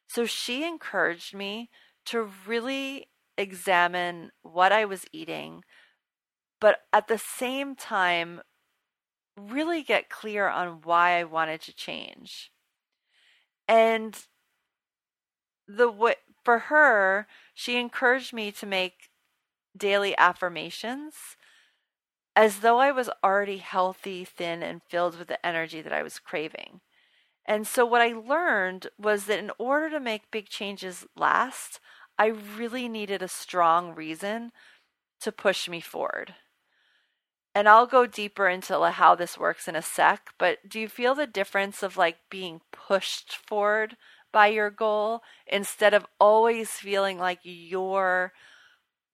So 0.09 0.25
she 0.25 0.65
encouraged 0.65 1.35
me 1.35 1.69
to 2.07 2.31
really 2.47 3.09
examine 3.37 4.31
what 4.43 4.73
I 4.73 4.87
was 4.87 5.05
eating, 5.13 5.65
but 6.61 6.81
at 6.93 7.09
the 7.09 7.19
same 7.19 7.75
time, 7.75 8.41
really 9.37 9.83
get 9.83 10.09
clear 10.09 10.49
on 10.49 10.81
why 10.83 11.19
I 11.19 11.25
wanted 11.25 11.61
to 11.63 11.75
change. 11.75 12.51
And 13.69 14.19
the 15.67 16.17
for 16.45 16.59
her, 16.59 17.27
she 17.55 17.77
encouraged 17.77 18.33
me 18.33 18.53
to 18.53 18.67
make 18.67 19.11
daily 19.77 20.17
affirmations 20.19 21.37
as 22.37 22.61
though 22.61 22.79
I 22.79 22.91
was 22.91 23.11
already 23.23 23.59
healthy, 23.59 24.25
thin, 24.25 24.63
and 24.63 24.83
filled 24.83 25.19
with 25.19 25.29
the 25.29 25.45
energy 25.45 25.81
that 25.81 25.93
I 25.93 26.03
was 26.03 26.19
craving. 26.19 26.81
And 27.47 27.67
so, 27.67 27.85
what 27.85 28.01
I 28.01 28.13
learned 28.13 28.89
was 28.99 29.27
that 29.27 29.39
in 29.39 29.51
order 29.59 29.91
to 29.91 30.01
make 30.01 30.31
big 30.31 30.49
changes 30.49 31.07
last, 31.17 31.81
I 32.19 32.27
really 32.27 32.89
needed 32.89 33.23
a 33.23 33.29
strong 33.29 33.95
reason 33.95 34.53
to 35.21 35.33
push 35.33 35.69
me 35.69 35.81
forward. 35.81 36.35
And 37.55 37.69
I'll 37.69 37.87
go 37.87 38.07
deeper 38.07 38.49
into 38.49 38.79
how 38.91 39.15
this 39.15 39.39
works 39.39 39.69
in 39.69 39.77
a 39.77 39.83
sec, 39.83 40.31
but 40.39 40.69
do 40.69 40.81
you 40.81 40.89
feel 40.89 41.15
the 41.15 41.27
difference 41.27 41.83
of 41.83 41.97
like 41.97 42.19
being 42.29 42.61
pushed 42.73 43.37
forward 43.37 43.97
by 44.33 44.49
your 44.49 44.71
goal 44.71 45.23
instead 45.47 45.95
of 45.95 46.07
always 46.19 46.71
feeling 46.73 47.19
like 47.19 47.39
you're 47.45 48.33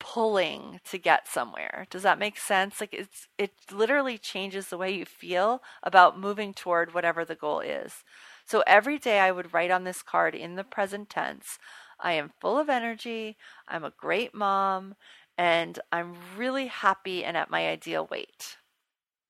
pulling 0.01 0.81
to 0.85 0.99
get 0.99 1.29
somewhere. 1.29 1.87
Does 1.91 2.03
that 2.03 2.19
make 2.19 2.39
sense? 2.39 2.81
Like 2.81 2.95
it's 2.95 3.29
it 3.39 3.53
literally 3.71 4.19
changes 4.19 4.69
the 4.69 4.79
way 4.79 4.91
you 4.91 5.05
feel 5.05 5.63
about 5.83 6.19
moving 6.19 6.55
toward 6.55 6.95
whatever 6.95 7.25
the 7.25 7.35
goal 7.37 7.61
is. 7.61 8.03
So 8.47 8.65
every 8.67 8.99
day 8.99 9.21
I 9.21 9.31
would 9.31 9.53
write 9.53 9.71
on 9.71 9.85
this 9.85 10.03
card 10.03 10.35
in 10.35 10.57
the 10.57 10.65
present 10.65 11.11
tense, 11.11 11.59
I 12.01 12.13
am 12.15 12.33
full 12.41 12.59
of 12.59 12.71
energy, 12.71 13.37
I'm 13.69 13.85
a 13.85 13.93
great 13.97 14.35
mom, 14.35 14.95
and 15.41 15.79
I'm 15.91 16.17
really 16.37 16.67
happy 16.67 17.25
and 17.25 17.35
at 17.35 17.51
my 17.51 17.67
ideal 17.67 18.07
weight. 18.11 18.59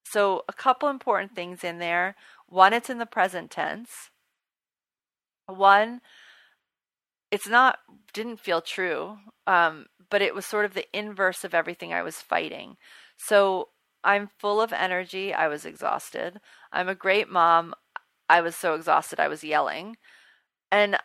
So 0.02 0.42
a 0.48 0.52
couple 0.52 0.88
important 0.88 1.36
things 1.36 1.62
in 1.62 1.78
there. 1.78 2.16
One, 2.48 2.72
it's 2.72 2.90
in 2.90 2.98
the 2.98 3.06
present 3.06 3.48
tense. 3.48 4.10
One, 5.46 6.00
it's 7.30 7.46
not 7.46 7.78
didn't 8.12 8.40
feel 8.40 8.60
true 8.60 9.18
um, 9.46 9.86
but 10.10 10.20
it 10.20 10.34
was 10.34 10.44
sort 10.44 10.64
of 10.64 10.74
the 10.74 10.86
inverse 10.92 11.44
of 11.44 11.54
everything 11.54 11.92
i 11.92 12.02
was 12.02 12.16
fighting 12.16 12.76
so 13.16 13.68
i'm 14.02 14.28
full 14.36 14.60
of 14.60 14.72
energy 14.72 15.32
i 15.32 15.46
was 15.46 15.64
exhausted 15.64 16.40
i'm 16.72 16.88
a 16.88 16.94
great 16.96 17.28
mom 17.30 17.72
i 18.28 18.40
was 18.40 18.56
so 18.56 18.74
exhausted 18.74 19.20
i 19.20 19.28
was 19.28 19.44
yelling 19.44 19.96
and 20.72 20.98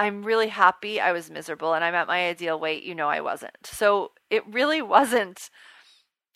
i'm 0.00 0.24
really 0.24 0.48
happy 0.48 1.00
i 1.00 1.12
was 1.12 1.30
miserable 1.30 1.74
and 1.74 1.84
i'm 1.84 1.94
at 1.94 2.08
my 2.08 2.28
ideal 2.28 2.58
weight 2.58 2.82
you 2.82 2.94
know 2.94 3.08
i 3.08 3.20
wasn't 3.20 3.56
so 3.64 4.12
it 4.30 4.42
really 4.46 4.82
wasn't 4.82 5.50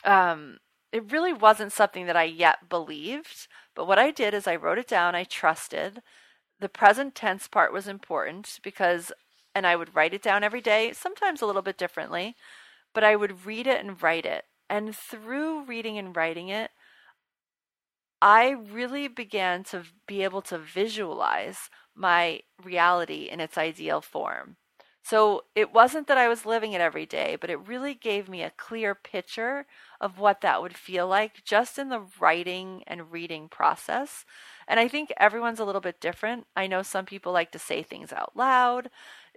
um, 0.04 0.58
it 0.92 1.10
really 1.10 1.32
wasn't 1.32 1.72
something 1.72 2.06
that 2.06 2.16
i 2.16 2.24
yet 2.24 2.68
believed 2.68 3.48
but 3.74 3.86
what 3.88 3.98
i 3.98 4.10
did 4.10 4.34
is 4.34 4.46
i 4.46 4.54
wrote 4.56 4.78
it 4.78 4.88
down 4.88 5.14
i 5.14 5.24
trusted 5.24 6.02
the 6.60 6.68
present 6.68 7.14
tense 7.14 7.48
part 7.48 7.72
was 7.72 7.88
important 7.88 8.60
because 8.62 9.12
and 9.54 9.66
I 9.66 9.76
would 9.76 9.94
write 9.94 10.14
it 10.14 10.22
down 10.22 10.42
every 10.42 10.60
day, 10.60 10.92
sometimes 10.92 11.40
a 11.40 11.46
little 11.46 11.62
bit 11.62 11.78
differently, 11.78 12.34
but 12.92 13.04
I 13.04 13.16
would 13.16 13.46
read 13.46 13.66
it 13.66 13.84
and 13.84 14.02
write 14.02 14.26
it. 14.26 14.44
And 14.68 14.94
through 14.96 15.64
reading 15.64 15.98
and 15.98 16.16
writing 16.16 16.48
it, 16.48 16.70
I 18.20 18.50
really 18.50 19.08
began 19.08 19.64
to 19.64 19.84
be 20.06 20.24
able 20.24 20.42
to 20.42 20.58
visualize 20.58 21.70
my 21.94 22.40
reality 22.62 23.28
in 23.30 23.40
its 23.40 23.58
ideal 23.58 24.00
form. 24.00 24.56
So 25.02 25.44
it 25.54 25.74
wasn't 25.74 26.06
that 26.06 26.16
I 26.16 26.28
was 26.28 26.46
living 26.46 26.72
it 26.72 26.80
every 26.80 27.04
day, 27.04 27.36
but 27.38 27.50
it 27.50 27.68
really 27.68 27.92
gave 27.92 28.26
me 28.26 28.42
a 28.42 28.50
clear 28.56 28.94
picture 28.94 29.66
of 30.00 30.18
what 30.18 30.40
that 30.40 30.62
would 30.62 30.74
feel 30.76 31.06
like 31.06 31.44
just 31.44 31.78
in 31.78 31.90
the 31.90 32.06
writing 32.18 32.82
and 32.86 33.12
reading 33.12 33.50
process. 33.50 34.24
And 34.66 34.80
I 34.80 34.88
think 34.88 35.12
everyone's 35.18 35.60
a 35.60 35.64
little 35.66 35.82
bit 35.82 36.00
different. 36.00 36.46
I 36.56 36.66
know 36.66 36.82
some 36.82 37.04
people 37.04 37.32
like 37.34 37.52
to 37.52 37.58
say 37.58 37.82
things 37.82 38.14
out 38.14 38.32
loud. 38.34 38.88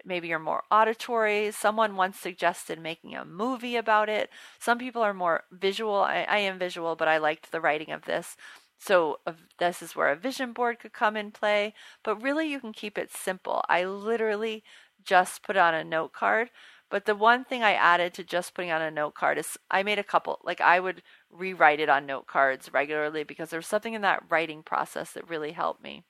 Maybe 0.06 0.30
you're 0.30 0.40
more 0.40 0.64
auditory. 0.72 1.52
Someone 1.52 1.98
once 1.98 2.18
suggested 2.18 2.80
making 2.80 3.16
a 3.16 3.26
movie 3.26 3.76
about 3.76 4.08
it. 4.08 4.30
Some 4.60 4.78
people 4.78 5.02
are 5.02 5.14
more 5.14 5.44
visual. 5.52 5.96
I, 5.96 6.26
I 6.30 6.38
am 6.38 6.58
visual, 6.60 6.96
but 6.96 7.10
I 7.10 7.18
liked 7.18 7.52
the 7.52 7.60
writing 7.62 7.92
of 7.92 8.06
this. 8.06 8.38
So 8.78 9.20
this 9.60 9.82
is 9.82 9.96
where 9.96 10.10
a 10.10 10.16
vision 10.16 10.54
board 10.54 10.80
could 10.80 10.94
come 10.94 11.18
in 11.18 11.32
play, 11.32 11.74
but 12.04 12.22
really 12.22 12.50
you 12.50 12.60
can 12.60 12.74
keep 12.74 12.98
it 12.98 13.12
simple. 13.12 13.64
I 13.68 13.84
literally 13.86 14.64
just 15.04 15.44
put 15.44 15.58
on 15.58 15.74
a 15.74 15.84
note 15.84 16.14
card. 16.14 16.52
But 16.90 17.06
the 17.06 17.16
one 17.16 17.44
thing 17.44 17.64
I 17.64 17.74
added 17.74 18.14
to 18.14 18.24
just 18.24 18.54
putting 18.54 18.72
on 18.72 18.82
a 18.82 18.90
note 18.90 19.14
card 19.14 19.38
is 19.38 19.58
I 19.70 19.84
made 19.84 20.00
a 20.00 20.04
couple, 20.04 20.40
like 20.44 20.62
I 20.62 20.80
would 20.80 21.04
rewrite 21.30 21.82
it 21.82 21.90
on 21.90 22.06
note 22.06 22.28
cards 22.28 22.72
regularly 22.72 23.24
because 23.24 23.50
there's 23.50 23.68
something 23.68 23.94
in 23.94 24.02
that 24.04 24.24
writing 24.30 24.64
process 24.64 25.12
that 25.12 25.30
really 25.30 25.52
helped 25.52 25.84
me. 25.84 26.04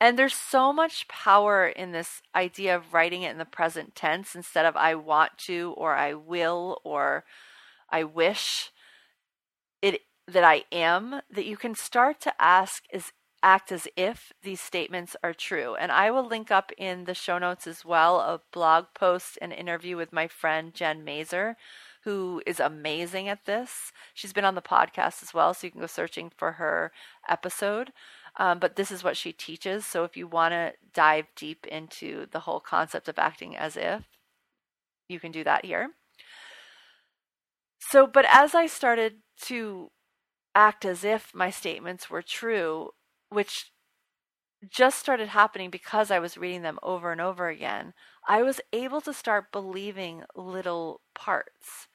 And 0.00 0.16
there's 0.16 0.34
so 0.34 0.72
much 0.72 1.08
power 1.08 1.66
in 1.66 1.90
this 1.90 2.22
idea 2.36 2.76
of 2.76 2.94
writing 2.94 3.22
it 3.22 3.32
in 3.32 3.38
the 3.38 3.44
present 3.44 3.96
tense 3.96 4.36
instead 4.36 4.64
of 4.64 4.76
I 4.76 4.94
want 4.94 5.36
to 5.38 5.74
or 5.76 5.96
I 5.96 6.14
will 6.14 6.80
or 6.84 7.24
I 7.90 8.04
wish 8.04 8.70
it 9.82 10.02
that 10.28 10.44
I 10.44 10.64
am 10.70 11.22
that 11.30 11.46
you 11.46 11.56
can 11.56 11.74
start 11.74 12.20
to 12.20 12.34
ask 12.38 12.84
is 12.92 13.12
act 13.42 13.70
as 13.70 13.86
if 13.96 14.32
these 14.42 14.60
statements 14.60 15.16
are 15.22 15.32
true. 15.32 15.74
And 15.74 15.92
I 15.92 16.10
will 16.10 16.26
link 16.26 16.50
up 16.50 16.72
in 16.76 17.04
the 17.04 17.14
show 17.14 17.38
notes 17.38 17.66
as 17.66 17.84
well 17.84 18.20
a 18.20 18.40
blog 18.52 18.86
post 18.94 19.38
and 19.40 19.52
interview 19.52 19.96
with 19.96 20.12
my 20.12 20.26
friend 20.26 20.74
Jen 20.74 21.04
Mazer, 21.04 21.56
who 22.02 22.42
is 22.46 22.60
amazing 22.60 23.28
at 23.28 23.44
this. 23.46 23.92
She's 24.12 24.32
been 24.32 24.44
on 24.44 24.54
the 24.54 24.62
podcast 24.62 25.22
as 25.22 25.32
well, 25.32 25.54
so 25.54 25.66
you 25.66 25.70
can 25.70 25.80
go 25.80 25.86
searching 25.86 26.30
for 26.36 26.52
her 26.52 26.92
episode. 27.28 27.92
Um, 28.36 28.58
but 28.58 28.76
this 28.76 28.90
is 28.90 29.02
what 29.02 29.16
she 29.16 29.32
teaches. 29.32 29.86
So 29.86 30.04
if 30.04 30.16
you 30.16 30.26
want 30.26 30.52
to 30.52 30.74
dive 30.92 31.26
deep 31.36 31.66
into 31.66 32.26
the 32.30 32.40
whole 32.40 32.60
concept 32.60 33.08
of 33.08 33.18
acting 33.18 33.56
as 33.56 33.76
if, 33.76 34.04
you 35.08 35.18
can 35.20 35.32
do 35.32 35.44
that 35.44 35.64
here. 35.64 35.90
So, 37.78 38.06
but 38.06 38.26
as 38.28 38.54
I 38.54 38.66
started 38.66 39.18
to 39.42 39.90
act 40.58 40.84
as 40.84 41.04
if 41.04 41.32
my 41.32 41.50
statements 41.50 42.10
were 42.10 42.20
true, 42.20 42.90
which 43.30 43.70
just 44.68 44.98
started 44.98 45.28
happening 45.28 45.70
because 45.70 46.10
I 46.10 46.18
was 46.18 46.36
reading 46.36 46.62
them 46.62 46.80
over 46.82 47.12
and 47.12 47.20
over 47.20 47.48
again, 47.48 47.94
I 48.26 48.42
was 48.42 48.60
able 48.72 49.00
to 49.02 49.12
start 49.12 49.52
believing 49.52 50.24
little 50.34 51.00
parts 51.14 51.86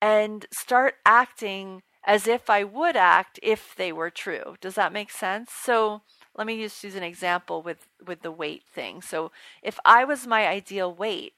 and 0.00 0.46
start 0.52 0.94
acting 1.04 1.82
as 2.06 2.28
if 2.28 2.48
I 2.48 2.62
would 2.62 2.94
act 2.96 3.40
if 3.42 3.74
they 3.74 3.92
were 3.92 4.08
true. 4.08 4.54
Does 4.60 4.76
that 4.76 4.92
make 4.92 5.10
sense? 5.10 5.50
So 5.52 6.02
let 6.36 6.46
me 6.46 6.62
just 6.62 6.82
use 6.84 6.94
an 6.94 7.02
example 7.02 7.60
with, 7.60 7.88
with 8.06 8.22
the 8.22 8.30
weight 8.30 8.62
thing. 8.72 9.02
So 9.02 9.32
if 9.64 9.80
I 9.84 10.04
was 10.04 10.28
my 10.28 10.46
ideal 10.46 10.94
weight, 10.94 11.32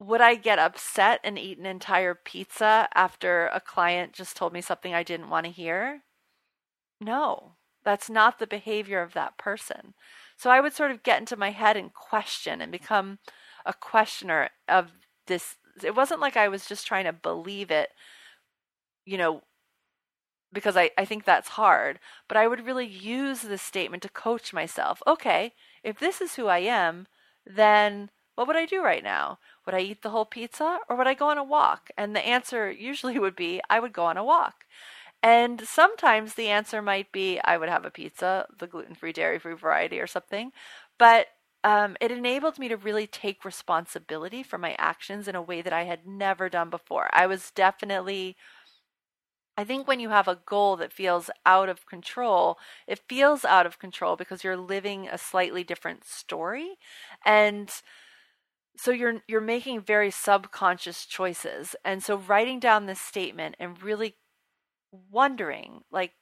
would 0.00 0.22
I 0.22 0.34
get 0.34 0.58
upset 0.58 1.20
and 1.22 1.38
eat 1.38 1.58
an 1.58 1.66
entire 1.66 2.14
pizza 2.14 2.88
after 2.94 3.48
a 3.48 3.60
client 3.60 4.14
just 4.14 4.34
told 4.34 4.52
me 4.52 4.62
something 4.62 4.94
I 4.94 5.02
didn't 5.02 5.28
want 5.28 5.44
to 5.44 5.52
hear? 5.52 6.02
No. 7.00 7.52
That's 7.84 8.10
not 8.10 8.38
the 8.38 8.46
behavior 8.46 9.02
of 9.02 9.12
that 9.12 9.38
person. 9.38 9.94
So 10.36 10.50
I 10.50 10.60
would 10.60 10.72
sort 10.72 10.90
of 10.90 11.02
get 11.02 11.20
into 11.20 11.36
my 11.36 11.50
head 11.50 11.76
and 11.76 11.92
question 11.92 12.60
and 12.62 12.72
become 12.72 13.18
a 13.66 13.74
questioner 13.74 14.48
of 14.68 14.92
this. 15.26 15.56
It 15.82 15.94
wasn't 15.94 16.20
like 16.20 16.36
I 16.36 16.48
was 16.48 16.66
just 16.66 16.86
trying 16.86 17.04
to 17.04 17.12
believe 17.12 17.70
it, 17.70 17.90
you 19.04 19.18
know, 19.18 19.42
because 20.52 20.76
I, 20.76 20.90
I 20.98 21.04
think 21.04 21.24
that's 21.24 21.50
hard, 21.50 22.00
but 22.26 22.36
I 22.36 22.48
would 22.48 22.66
really 22.66 22.86
use 22.86 23.42
this 23.42 23.62
statement 23.62 24.02
to 24.02 24.08
coach 24.08 24.52
myself. 24.52 25.02
Okay, 25.06 25.52
if 25.82 25.98
this 25.98 26.20
is 26.20 26.34
who 26.34 26.46
I 26.46 26.58
am, 26.58 27.06
then 27.46 28.10
what 28.34 28.46
would 28.46 28.56
I 28.56 28.66
do 28.66 28.82
right 28.82 29.04
now? 29.04 29.38
Would 29.70 29.78
I 29.78 29.82
eat 29.82 30.02
the 30.02 30.10
whole 30.10 30.24
pizza 30.24 30.80
or 30.88 30.96
would 30.96 31.06
I 31.06 31.14
go 31.14 31.28
on 31.28 31.38
a 31.38 31.44
walk? 31.44 31.90
And 31.96 32.16
the 32.16 32.26
answer 32.26 32.70
usually 32.72 33.18
would 33.20 33.36
be 33.36 33.60
I 33.70 33.78
would 33.78 33.92
go 33.92 34.04
on 34.06 34.16
a 34.16 34.24
walk. 34.24 34.66
And 35.22 35.60
sometimes 35.68 36.34
the 36.34 36.48
answer 36.48 36.82
might 36.82 37.12
be 37.12 37.40
I 37.44 37.56
would 37.56 37.68
have 37.68 37.84
a 37.84 37.90
pizza, 37.90 38.46
the 38.58 38.66
gluten 38.66 38.94
free, 38.94 39.12
dairy 39.12 39.38
free 39.38 39.54
variety 39.54 40.00
or 40.00 40.06
something. 40.06 40.52
But 40.98 41.28
um, 41.62 41.96
it 42.00 42.10
enabled 42.10 42.58
me 42.58 42.68
to 42.68 42.76
really 42.76 43.06
take 43.06 43.44
responsibility 43.44 44.42
for 44.42 44.58
my 44.58 44.74
actions 44.78 45.28
in 45.28 45.36
a 45.36 45.42
way 45.42 45.62
that 45.62 45.72
I 45.72 45.84
had 45.84 46.06
never 46.06 46.48
done 46.48 46.70
before. 46.70 47.10
I 47.12 47.26
was 47.26 47.50
definitely, 47.52 48.36
I 49.56 49.64
think 49.64 49.86
when 49.86 50.00
you 50.00 50.08
have 50.08 50.26
a 50.28 50.40
goal 50.46 50.76
that 50.76 50.92
feels 50.92 51.28
out 51.44 51.68
of 51.68 51.86
control, 51.86 52.58
it 52.86 53.00
feels 53.08 53.44
out 53.44 53.66
of 53.66 53.78
control 53.78 54.16
because 54.16 54.42
you're 54.42 54.56
living 54.56 55.08
a 55.08 55.18
slightly 55.18 55.64
different 55.64 56.04
story. 56.04 56.78
And 57.26 57.70
so 58.76 58.90
you're 58.90 59.20
you're 59.28 59.40
making 59.40 59.80
very 59.82 60.10
subconscious 60.10 61.04
choices 61.06 61.76
and 61.84 62.02
so 62.02 62.16
writing 62.16 62.58
down 62.60 62.86
this 62.86 63.00
statement 63.00 63.56
and 63.58 63.82
really 63.82 64.16
wondering, 64.92 65.82
like 65.90 66.12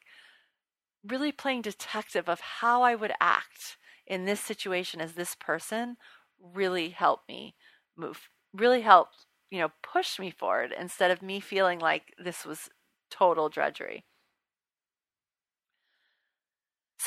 really 1.06 1.32
playing 1.32 1.62
detective 1.62 2.28
of 2.28 2.40
how 2.40 2.82
I 2.82 2.94
would 2.94 3.12
act 3.20 3.76
in 4.06 4.24
this 4.24 4.40
situation 4.40 5.00
as 5.00 5.12
this 5.12 5.34
person 5.34 5.96
really 6.40 6.90
helped 6.90 7.28
me 7.28 7.54
move, 7.96 8.28
really 8.52 8.82
helped, 8.82 9.26
you 9.50 9.60
know, 9.60 9.70
push 9.82 10.18
me 10.18 10.30
forward 10.30 10.74
instead 10.78 11.10
of 11.10 11.22
me 11.22 11.40
feeling 11.40 11.78
like 11.78 12.14
this 12.22 12.44
was 12.44 12.68
total 13.10 13.48
drudgery. 13.48 14.04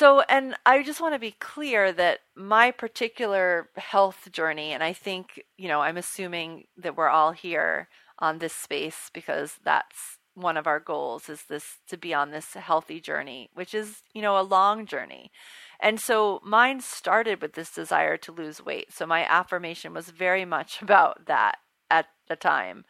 So, 0.02 0.22
and 0.22 0.56
I 0.66 0.82
just 0.82 1.00
want 1.00 1.14
to 1.14 1.20
be 1.20 1.36
clear 1.38 1.92
that 1.92 2.22
my 2.34 2.72
particular 2.72 3.68
health 3.76 4.32
journey, 4.32 4.72
and 4.72 4.82
I 4.82 4.92
think, 4.92 5.44
you 5.56 5.68
know, 5.68 5.80
I'm 5.80 5.96
assuming 5.96 6.64
that 6.76 6.96
we're 6.96 7.08
all 7.08 7.30
here 7.30 7.86
on 8.18 8.38
this 8.38 8.52
space 8.52 9.12
because 9.14 9.60
that's 9.62 10.18
one 10.34 10.56
of 10.56 10.66
our 10.66 10.80
goals 10.80 11.28
is 11.28 11.44
this 11.44 11.76
to 11.86 11.96
be 11.96 12.12
on 12.12 12.32
this 12.32 12.54
healthy 12.54 13.00
journey, 13.00 13.48
which 13.54 13.74
is, 13.74 14.02
you 14.12 14.22
know, 14.22 14.36
a 14.36 14.42
long 14.42 14.86
journey. 14.86 15.30
And 15.78 16.00
so 16.00 16.40
mine 16.44 16.80
started 16.80 17.40
with 17.40 17.52
this 17.52 17.70
desire 17.70 18.16
to 18.16 18.32
lose 18.32 18.60
weight. 18.60 18.92
So 18.92 19.06
my 19.06 19.24
affirmation 19.30 19.94
was 19.94 20.08
very 20.08 20.44
much 20.44 20.82
about 20.82 21.26
that 21.26 21.58
at 21.88 22.06
the 22.28 22.34
time 22.34 22.86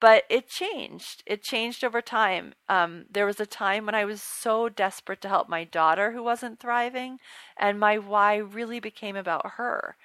but 0.00 0.24
it 0.28 0.48
changed. 0.48 1.22
It 1.26 1.42
changed 1.42 1.84
over 1.84 2.02
time. 2.02 2.54
Um, 2.68 3.06
there 3.10 3.26
was 3.26 3.40
a 3.40 3.46
time 3.46 3.86
when 3.86 3.94
I 3.94 4.04
was 4.04 4.22
so 4.22 4.68
desperate 4.68 5.20
to 5.22 5.28
help 5.28 5.48
my 5.48 5.64
daughter 5.64 6.12
who 6.12 6.22
wasn't 6.22 6.60
thriving, 6.60 7.18
and 7.56 7.80
my 7.80 7.98
why 7.98 8.36
really 8.36 8.80
became 8.80 9.16
about 9.16 9.52
her. 9.56 9.96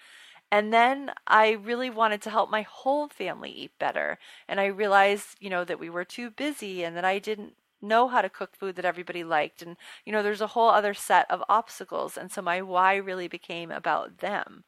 And 0.52 0.74
then 0.74 1.12
I 1.28 1.52
really 1.52 1.90
wanted 1.90 2.22
to 2.24 2.30
help 2.30 2.50
my 2.50 2.64
whole 2.64 3.08
family 3.08 3.52
eat 3.52 3.72
better. 3.80 4.18
And 4.48 4.60
I 4.60 4.66
realized, 4.66 5.38
you 5.40 5.50
know, 5.50 5.64
that 5.64 5.80
we 5.80 5.90
were 5.90 6.06
too 6.06 6.32
busy 6.32 6.84
and 6.84 6.96
that 6.98 7.06
I 7.06 7.20
didn't 7.20 7.54
know 7.82 8.08
how 8.08 8.22
to 8.22 8.30
cook 8.30 8.56
food 8.56 8.76
that 8.76 8.86
everybody 8.86 9.24
liked. 9.24 9.62
And, 9.62 9.78
you 10.06 10.12
know, 10.12 10.24
there's 10.24 10.42
a 10.42 10.48
whole 10.48 10.70
other 10.70 10.94
set 10.94 11.30
of 11.30 11.44
obstacles. 11.50 12.18
And 12.18 12.32
so 12.32 12.42
my 12.42 12.62
why 12.62 12.96
really 12.96 13.28
became 13.28 13.72
about 13.72 14.20
them 14.20 14.64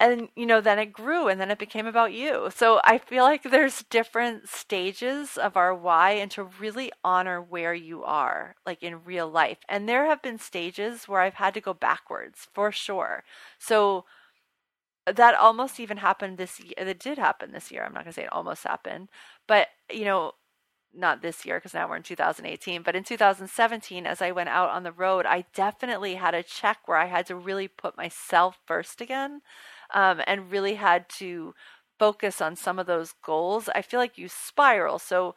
and 0.00 0.28
you 0.36 0.46
know 0.46 0.60
then 0.60 0.78
it 0.78 0.92
grew 0.92 1.28
and 1.28 1.40
then 1.40 1.50
it 1.50 1.58
became 1.58 1.86
about 1.86 2.12
you. 2.12 2.50
So 2.54 2.80
i 2.84 2.98
feel 2.98 3.24
like 3.24 3.42
there's 3.42 3.82
different 3.90 4.48
stages 4.48 5.36
of 5.36 5.56
our 5.56 5.74
why 5.74 6.12
and 6.12 6.30
to 6.32 6.44
really 6.44 6.92
honor 7.04 7.40
where 7.42 7.74
you 7.74 8.04
are 8.04 8.54
like 8.66 8.82
in 8.82 9.04
real 9.04 9.28
life. 9.28 9.58
And 9.68 9.88
there 9.88 10.06
have 10.06 10.22
been 10.22 10.38
stages 10.38 11.08
where 11.08 11.20
i've 11.20 11.34
had 11.34 11.54
to 11.54 11.60
go 11.60 11.74
backwards 11.74 12.46
for 12.54 12.72
sure. 12.72 13.24
So 13.58 14.04
that 15.06 15.34
almost 15.34 15.80
even 15.80 15.96
happened 15.98 16.36
this 16.36 16.60
year 16.60 16.74
that 16.84 16.98
did 16.98 17.18
happen 17.18 17.52
this 17.52 17.70
year. 17.70 17.84
I'm 17.84 17.94
not 17.94 18.04
going 18.04 18.12
to 18.12 18.20
say 18.20 18.24
it 18.24 18.32
almost 18.32 18.64
happened 18.64 19.08
but 19.46 19.68
you 19.90 20.04
know 20.04 20.32
not 20.94 21.22
this 21.22 21.44
year 21.44 21.58
because 21.58 21.74
now 21.74 21.88
we're 21.88 21.96
in 21.96 22.02
2018, 22.02 22.82
but 22.82 22.96
in 22.96 23.04
2017, 23.04 24.06
as 24.06 24.22
I 24.22 24.30
went 24.30 24.48
out 24.48 24.70
on 24.70 24.84
the 24.84 24.90
road, 24.92 25.26
I 25.26 25.44
definitely 25.54 26.14
had 26.14 26.34
a 26.34 26.42
check 26.42 26.78
where 26.86 26.96
I 26.96 27.06
had 27.06 27.26
to 27.26 27.36
really 27.36 27.68
put 27.68 27.96
myself 27.96 28.58
first 28.66 29.00
again 29.00 29.42
um, 29.94 30.20
and 30.26 30.50
really 30.50 30.74
had 30.74 31.08
to 31.10 31.54
focus 31.98 32.40
on 32.40 32.56
some 32.56 32.78
of 32.78 32.86
those 32.86 33.14
goals, 33.24 33.68
I 33.74 33.82
feel 33.82 34.00
like 34.00 34.18
you 34.18 34.28
spiral. 34.28 34.98
So, 34.98 35.34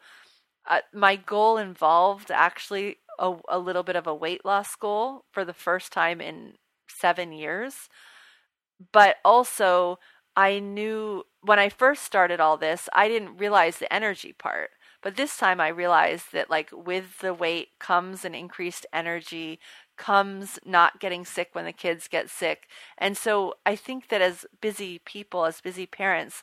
uh, 0.68 0.80
my 0.94 1.16
goal 1.16 1.58
involved 1.58 2.30
actually 2.30 2.98
a, 3.18 3.34
a 3.48 3.58
little 3.58 3.82
bit 3.82 3.96
of 3.96 4.06
a 4.06 4.14
weight 4.14 4.44
loss 4.44 4.76
goal 4.76 5.24
for 5.32 5.44
the 5.44 5.54
first 5.54 5.92
time 5.92 6.20
in 6.20 6.54
seven 6.88 7.32
years. 7.32 7.88
But 8.92 9.16
also, 9.24 9.98
I 10.36 10.58
knew 10.58 11.24
when 11.42 11.58
I 11.58 11.68
first 11.68 12.04
started 12.04 12.40
all 12.40 12.56
this, 12.56 12.88
I 12.92 13.08
didn't 13.08 13.36
realize 13.36 13.78
the 13.78 13.92
energy 13.92 14.32
part. 14.32 14.70
But 15.02 15.16
this 15.16 15.36
time 15.36 15.60
I 15.60 15.68
realized 15.68 16.26
that, 16.32 16.48
like, 16.50 16.70
with 16.72 17.18
the 17.20 17.34
weight 17.34 17.70
comes 17.80 18.24
an 18.24 18.34
increased 18.34 18.86
energy, 18.92 19.58
comes 20.02 20.58
not 20.64 20.98
getting 20.98 21.24
sick 21.24 21.50
when 21.52 21.64
the 21.64 21.72
kids 21.72 22.08
get 22.08 22.28
sick. 22.28 22.66
And 22.98 23.16
so 23.16 23.54
I 23.64 23.76
think 23.76 24.08
that 24.08 24.20
as 24.20 24.44
busy 24.60 24.98
people, 24.98 25.44
as 25.44 25.60
busy 25.60 25.86
parents, 25.86 26.42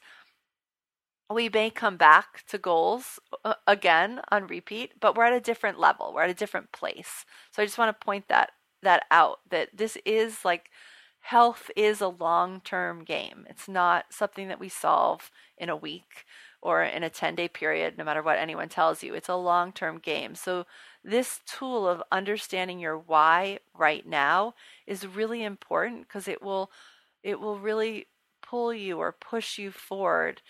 we 1.30 1.50
may 1.50 1.70
come 1.70 1.98
back 1.98 2.46
to 2.48 2.58
goals 2.58 3.20
uh, 3.44 3.56
again 3.68 4.22
on 4.32 4.48
repeat, 4.48 4.94
but 5.02 5.18
we're 5.18 5.26
at 5.26 5.34
a 5.34 5.42
different 5.42 5.78
level. 5.78 6.14
We're 6.14 6.24
at 6.24 6.30
a 6.30 6.34
different 6.34 6.72
place. 6.72 7.26
So 7.52 7.62
I 7.62 7.66
just 7.66 7.78
want 7.78 8.00
to 8.00 8.06
point 8.06 8.30
that 8.30 8.52
that 8.82 9.04
out 9.12 9.40
that 9.52 9.68
this 9.74 9.98
is 10.06 10.46
like 10.46 10.70
health 11.20 11.70
is 11.76 12.00
a 12.00 12.08
long-term 12.08 13.04
game. 13.04 13.46
It's 13.50 13.68
not 13.68 14.06
something 14.10 14.48
that 14.48 14.60
we 14.60 14.70
solve 14.70 15.32
in 15.58 15.68
a 15.68 15.76
week 15.76 16.24
or 16.62 16.82
in 16.82 17.04
a 17.04 17.10
10-day 17.10 17.50
period 17.50 17.98
no 17.98 18.06
matter 18.06 18.24
what 18.24 18.40
anyone 18.40 18.70
tells 18.70 19.04
you. 19.04 19.14
It's 19.16 19.28
a 19.28 19.36
long-term 19.36 19.98
game. 19.98 20.34
So 20.34 20.66
this 21.04 21.40
tool 21.46 21.88
of 21.88 22.04
understanding 22.12 22.80
your 22.80 22.98
why 22.98 23.60
right 23.78 24.06
now 24.06 24.54
is 24.86 25.08
really 25.08 25.44
important 25.44 26.08
because 26.08 26.28
it 26.28 26.42
will 26.42 26.72
it 27.24 27.40
will 27.40 27.60
really 27.60 28.08
pull 28.42 28.74
you 28.74 28.98
or 28.98 29.12
push 29.12 29.58
you 29.58 29.72
forward 29.72 30.42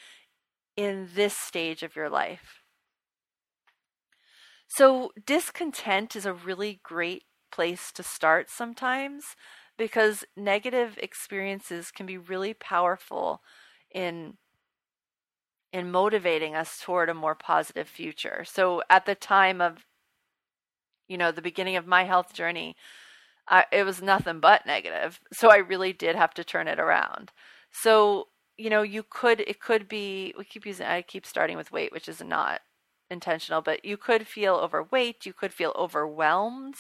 in 0.76 1.10
this 1.14 1.36
stage 1.36 1.84
of 1.84 1.96
your 1.96 2.10
life. 2.10 2.64
So 4.68 5.12
discontent 5.26 6.16
is 6.16 6.26
a 6.26 6.34
really 6.34 6.80
great 6.84 7.24
place 7.52 7.92
to 7.94 8.04
start 8.04 8.50
sometimes 8.50 9.36
because 9.78 10.24
negative 10.38 10.98
experiences 11.02 11.92
can 11.92 12.06
be 12.06 12.18
really 12.18 12.54
powerful 12.54 13.42
in 13.92 14.38
in 15.72 15.92
motivating 15.92 16.56
us 16.56 16.80
toward 16.82 17.10
a 17.10 17.14
more 17.14 17.36
positive 17.36 17.88
future. 17.88 18.44
So 18.44 18.82
at 18.90 19.06
the 19.06 19.14
time 19.14 19.62
of 19.62 19.86
you 21.10 21.18
know, 21.18 21.32
the 21.32 21.42
beginning 21.42 21.76
of 21.76 21.86
my 21.88 22.06
health 22.06 22.34
journey, 22.34 22.78
I, 23.50 23.66
it 23.72 23.84
was 23.84 24.02
nothing 24.02 24.40
but 24.40 24.66
negative. 24.66 25.20
So 25.34 25.52
I 25.52 25.58
really 25.58 25.92
did 25.92 26.16
have 26.16 26.34
to 26.36 26.44
turn 26.44 26.68
it 26.68 26.80
around. 26.80 27.32
So, 27.72 28.28
you 28.58 28.70
know, 28.70 28.84
you 28.84 29.04
could, 29.04 29.42
it 29.42 29.60
could 29.60 29.90
be, 29.90 30.34
we 30.38 30.46
keep 30.46 30.66
using, 30.66 30.86
I 30.86 31.02
keep 31.02 31.26
starting 31.26 31.58
with 31.58 31.72
weight, 31.72 31.92
which 31.92 32.08
is 32.08 32.22
not 32.22 32.62
intentional, 33.10 33.62
but 33.62 33.84
you 33.84 33.98
could 33.98 34.28
feel 34.28 34.56
overweight. 34.56 35.26
You 35.26 35.34
could 35.34 35.54
feel 35.54 35.74
overwhelmed. 35.76 36.76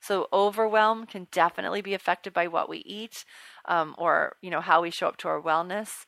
So, 0.00 0.28
overwhelm 0.32 1.06
can 1.06 1.28
definitely 1.30 1.82
be 1.82 1.94
affected 1.94 2.32
by 2.32 2.46
what 2.48 2.68
we 2.68 2.78
eat 2.78 3.24
um, 3.66 3.94
or, 3.98 4.36
you 4.40 4.50
know, 4.50 4.60
how 4.60 4.82
we 4.82 4.90
show 4.90 5.08
up 5.08 5.18
to 5.18 5.28
our 5.28 5.40
wellness. 5.40 6.06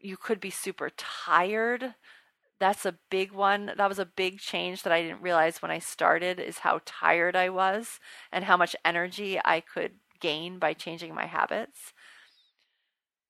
You 0.00 0.16
could 0.16 0.40
be 0.40 0.50
super 0.50 0.90
tired 0.96 1.94
that's 2.60 2.84
a 2.84 2.98
big 3.10 3.32
one. 3.32 3.72
That 3.76 3.88
was 3.88 3.98
a 3.98 4.04
big 4.06 4.38
change 4.40 4.82
that 4.82 4.92
I 4.92 5.02
didn't 5.02 5.22
realize 5.22 5.62
when 5.62 5.70
I 5.70 5.78
started 5.78 6.40
is 6.40 6.58
how 6.58 6.80
tired 6.84 7.36
I 7.36 7.48
was 7.50 8.00
and 8.32 8.44
how 8.44 8.56
much 8.56 8.74
energy 8.84 9.40
I 9.44 9.60
could 9.60 9.92
gain 10.20 10.58
by 10.58 10.74
changing 10.74 11.14
my 11.14 11.26
habits. 11.26 11.92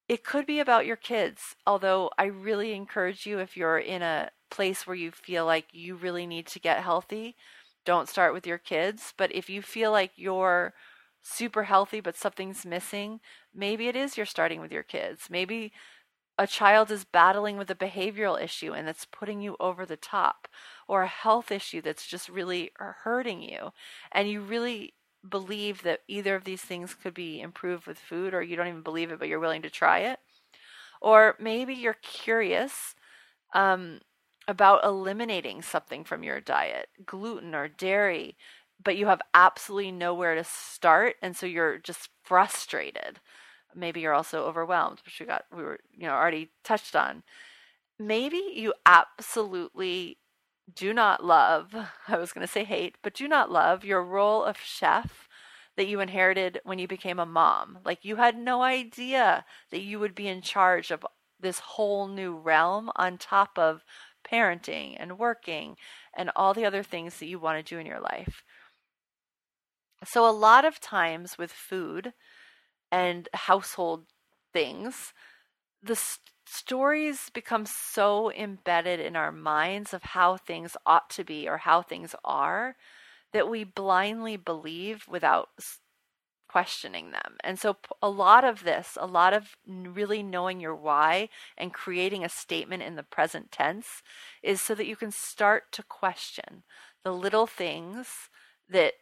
It 0.09 0.25
could 0.25 0.47
be 0.47 0.59
about 0.59 0.87
your 0.87 0.97
kids, 0.97 1.55
although 1.67 2.11
I 2.19 2.25
really 2.25 2.73
encourage 2.73 3.27
you 3.27 3.39
if 3.39 3.57
you're 3.57 3.79
in 3.79 4.03
a 4.03 4.31
place 4.51 4.87
where 4.87 4.97
you 4.97 5.11
feel 5.11 5.45
like 5.45 5.67
you 5.73 5.97
really 5.97 6.27
need 6.27 6.47
to 6.49 6.59
get 6.59 6.83
healthy, 6.83 7.37
don't 7.85 8.09
start 8.09 8.33
with 8.33 8.47
your 8.47 8.59
kids. 8.59 9.13
But 9.17 9.33
if 9.35 9.51
you 9.51 9.61
feel 9.63 9.93
like 9.93 10.13
you're 10.17 10.73
super 11.23 11.65
healthy 11.65 12.01
but 12.01 12.17
something's 12.17 12.65
missing, 12.65 13.21
maybe 13.55 13.89
it 13.89 13.97
is 13.97 14.17
you're 14.17 14.27
starting 14.27 14.61
with 14.61 14.73
your 14.73 14.83
kids. 14.83 15.29
Maybe 15.31 15.73
a 16.39 16.47
child 16.47 16.91
is 16.91 17.05
battling 17.05 17.59
with 17.59 17.71
a 17.71 17.75
behavioral 17.75 18.41
issue 18.43 18.73
and 18.73 18.89
it's 18.89 19.05
putting 19.07 19.41
you 19.43 19.57
over 19.61 19.85
the 19.87 19.97
top, 19.97 20.49
or 20.89 21.03
a 21.03 21.09
health 21.09 21.51
issue 21.51 21.81
that's 21.83 22.07
just 22.07 22.29
really 22.29 22.71
hurting 22.79 23.43
you, 23.43 23.73
and 24.13 24.29
you 24.29 24.41
really 24.41 24.95
believe 25.29 25.83
that 25.83 26.01
either 26.09 26.35
of 26.37 26.45
these 26.45 26.63
things 26.63 26.95
could 26.95 27.15
be 27.15 27.41
improved 27.41 27.87
with 27.87 27.99
food, 27.99 28.35
or 28.35 28.43
you 28.43 28.57
don't 28.57 28.69
even 28.69 28.83
believe 28.83 29.11
it, 29.11 29.19
but 29.19 29.29
you're 29.29 29.41
willing 29.41 29.63
to 29.63 29.71
try 29.71 29.99
it. 30.01 30.21
Or 31.01 31.37
maybe 31.41 31.75
you're 31.75 31.97
curious 32.03 32.95
um, 33.55 34.01
about 34.49 34.85
eliminating 34.85 35.63
something 35.63 36.05
from 36.05 36.23
your 36.25 36.41
diet, 36.41 36.89
gluten 37.07 37.55
or 37.55 37.69
dairy, 37.69 38.37
but 38.83 38.97
you 38.97 39.07
have 39.07 39.23
absolutely 39.35 39.93
nowhere 39.93 40.35
to 40.37 40.45
start, 40.45 41.17
and 41.23 41.37
so 41.37 41.47
you're 41.47 41.79
just 41.79 42.11
frustrated 42.25 43.21
maybe 43.79 44.01
you're 44.01 44.15
also 44.15 44.45
overwhelmed 44.45 45.01
which 45.05 45.21
we 45.21 45.27
got 45.27 45.45
we 45.55 45.63
were 45.63 45.79
you 45.93 46.07
know 46.07 46.15
already 46.15 46.51
touched 46.65 46.97
on. 46.97 47.23
Maybe 47.99 48.43
you 48.55 48.75
absolutely 48.87 50.19
do 50.75 50.93
not 50.93 51.25
love 51.25 51.75
i 52.09 52.19
was 52.19 52.33
going 52.33 52.47
to 52.47 52.53
say 52.53 52.63
hate 52.63 52.97
but 53.03 53.15
do 53.15 53.27
not 53.27 53.51
love 53.51 53.85
your 53.85 54.05
role 54.05 54.45
of 54.45 54.59
chef 54.59 55.29
that 55.79 55.87
you 55.87 56.01
inherited 56.01 56.61
when 56.65 56.81
you 56.81 56.89
became 56.89 57.21
a 57.21 57.25
mom. 57.25 57.79
Like 57.85 58.05
you 58.05 58.17
had 58.17 58.37
no 58.37 58.63
idea 58.63 59.45
that 59.71 59.81
you 59.81 60.01
would 60.01 60.15
be 60.15 60.27
in 60.27 60.43
charge 60.43 60.91
of 60.91 61.07
this 61.41 61.61
whole 61.61 62.09
new 62.09 62.37
realm 62.37 62.91
on 62.97 63.17
top 63.17 63.57
of 63.57 63.85
parenting 64.31 64.97
and 64.99 65.21
working 65.21 65.77
and 66.17 66.33
all 66.35 66.53
the 66.53 66.65
other 66.65 66.83
things 66.83 67.19
that 67.19 67.27
you 67.27 67.39
want 67.39 67.65
to 67.65 67.75
do 67.75 67.79
in 67.79 67.87
your 67.87 68.01
life. 68.01 68.43
So 70.05 70.29
a 70.29 70.33
lot 70.33 70.65
of 70.65 70.81
times 70.81 71.39
with 71.39 71.53
food 71.53 72.13
and 72.91 73.29
household 73.35 74.07
things, 74.53 75.13
the 75.83 75.97
st- 75.97 76.21
stories 76.47 77.31
become 77.35 77.67
so 77.67 78.33
embedded 78.33 79.01
in 79.01 79.17
our 79.17 79.31
minds 79.33 79.93
of 79.93 80.03
how 80.03 80.37
things 80.37 80.77
ought 80.87 81.11
to 81.11 81.25
be 81.25 81.49
or 81.49 81.59
how 81.59 81.83
things 81.83 82.15
are 82.25 82.77
that 83.33 83.49
we 83.49 83.65
blindly 83.65 84.37
believe 84.37 85.05
without 85.09 85.51
questioning 86.49 87.11
them. 87.11 87.37
And 87.45 87.59
so, 87.59 87.77
a 88.03 88.09
lot 88.09 88.45
of 88.45 88.65
this, 88.65 88.97
a 88.99 89.07
lot 89.07 89.35
of 89.35 89.57
really 89.67 90.23
knowing 90.23 90.61
your 90.61 90.75
why 90.75 91.29
and 91.57 91.73
creating 91.75 92.25
a 92.25 92.29
statement 92.29 92.83
in 92.83 92.97
the 92.97 93.03
present 93.03 93.53
tense 93.53 94.03
is 94.43 94.61
so 94.61 94.75
that 94.75 94.87
you 94.87 94.97
can 94.97 95.11
start 95.11 95.71
to 95.73 95.83
question 95.83 96.63
the 97.05 97.13
little 97.13 97.47
things 97.47 98.31
that 98.69 98.95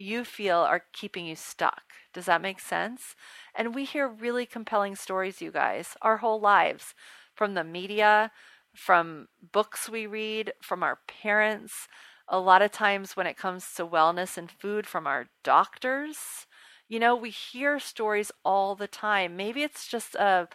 you 0.00 0.24
feel 0.24 0.58
are 0.58 0.84
keeping 0.92 1.26
you 1.26 1.36
stuck. 1.36 1.82
Does 2.14 2.26
that 2.26 2.42
make 2.42 2.60
sense? 2.60 3.14
And 3.54 3.74
we 3.74 3.84
hear 3.84 4.08
really 4.08 4.46
compelling 4.46 4.96
stories, 4.96 5.42
you 5.42 5.52
guys, 5.52 5.96
our 6.02 6.18
whole 6.18 6.40
lives 6.40 6.94
from 7.34 7.54
the 7.54 7.64
media, 7.64 8.32
from 8.74 9.28
books 9.52 9.88
we 9.88 10.06
read, 10.06 10.52
from 10.62 10.82
our 10.82 11.00
parents. 11.22 11.88
A 12.28 12.38
lot 12.40 12.62
of 12.62 12.72
times, 12.72 13.16
when 13.16 13.26
it 13.26 13.36
comes 13.36 13.74
to 13.74 13.86
wellness 13.86 14.38
and 14.38 14.50
food, 14.50 14.86
from 14.86 15.06
our 15.06 15.26
doctors. 15.44 16.46
You 16.88 16.98
know, 17.00 17.14
we 17.16 17.30
hear 17.30 17.78
stories 17.78 18.32
all 18.44 18.74
the 18.76 18.88
time. 18.88 19.36
Maybe 19.36 19.62
it's 19.62 19.86
just 19.88 20.14
a 20.16 20.48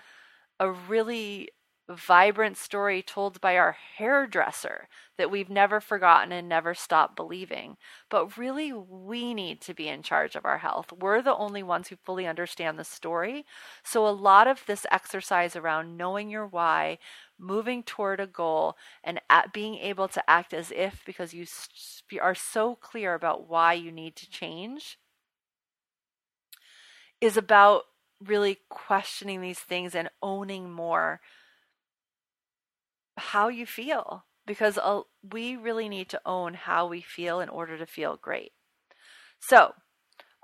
a 0.59 0.71
really 0.71 1.49
vibrant 1.93 2.57
story 2.57 3.01
told 3.01 3.39
by 3.39 3.57
our 3.57 3.77
hairdresser 3.97 4.87
that 5.17 5.29
we've 5.29 5.49
never 5.49 5.79
forgotten 5.79 6.31
and 6.31 6.49
never 6.49 6.73
stopped 6.73 7.15
believing. 7.15 7.77
But 8.09 8.37
really, 8.37 8.73
we 8.73 9.33
need 9.33 9.61
to 9.61 9.73
be 9.73 9.87
in 9.87 10.01
charge 10.01 10.35
of 10.35 10.45
our 10.45 10.57
health. 10.57 10.91
We're 10.91 11.21
the 11.21 11.35
only 11.35 11.61
ones 11.61 11.87
who 11.87 11.95
fully 11.95 12.25
understand 12.25 12.79
the 12.79 12.83
story. 12.83 13.45
So, 13.83 14.07
a 14.07 14.09
lot 14.09 14.47
of 14.47 14.63
this 14.65 14.85
exercise 14.91 15.55
around 15.55 15.95
knowing 15.95 16.29
your 16.29 16.47
why, 16.47 16.97
moving 17.37 17.83
toward 17.83 18.19
a 18.19 18.27
goal, 18.27 18.75
and 19.03 19.21
being 19.53 19.75
able 19.75 20.07
to 20.07 20.29
act 20.29 20.53
as 20.53 20.71
if 20.71 21.03
because 21.05 21.33
you 21.33 21.45
are 22.19 22.35
so 22.35 22.75
clear 22.75 23.13
about 23.13 23.47
why 23.47 23.73
you 23.73 23.91
need 23.91 24.15
to 24.15 24.29
change 24.29 24.97
is 27.21 27.37
about 27.37 27.83
really 28.23 28.59
questioning 28.69 29.41
these 29.41 29.59
things 29.59 29.93
and 29.93 30.09
owning 30.21 30.71
more 30.71 31.21
how 33.17 33.47
you 33.47 33.65
feel 33.65 34.25
because 34.45 34.77
we 35.31 35.55
really 35.55 35.89
need 35.89 36.09
to 36.09 36.21
own 36.25 36.53
how 36.53 36.87
we 36.87 37.01
feel 37.01 37.39
in 37.39 37.49
order 37.49 37.77
to 37.77 37.85
feel 37.85 38.17
great. 38.21 38.51
So, 39.39 39.73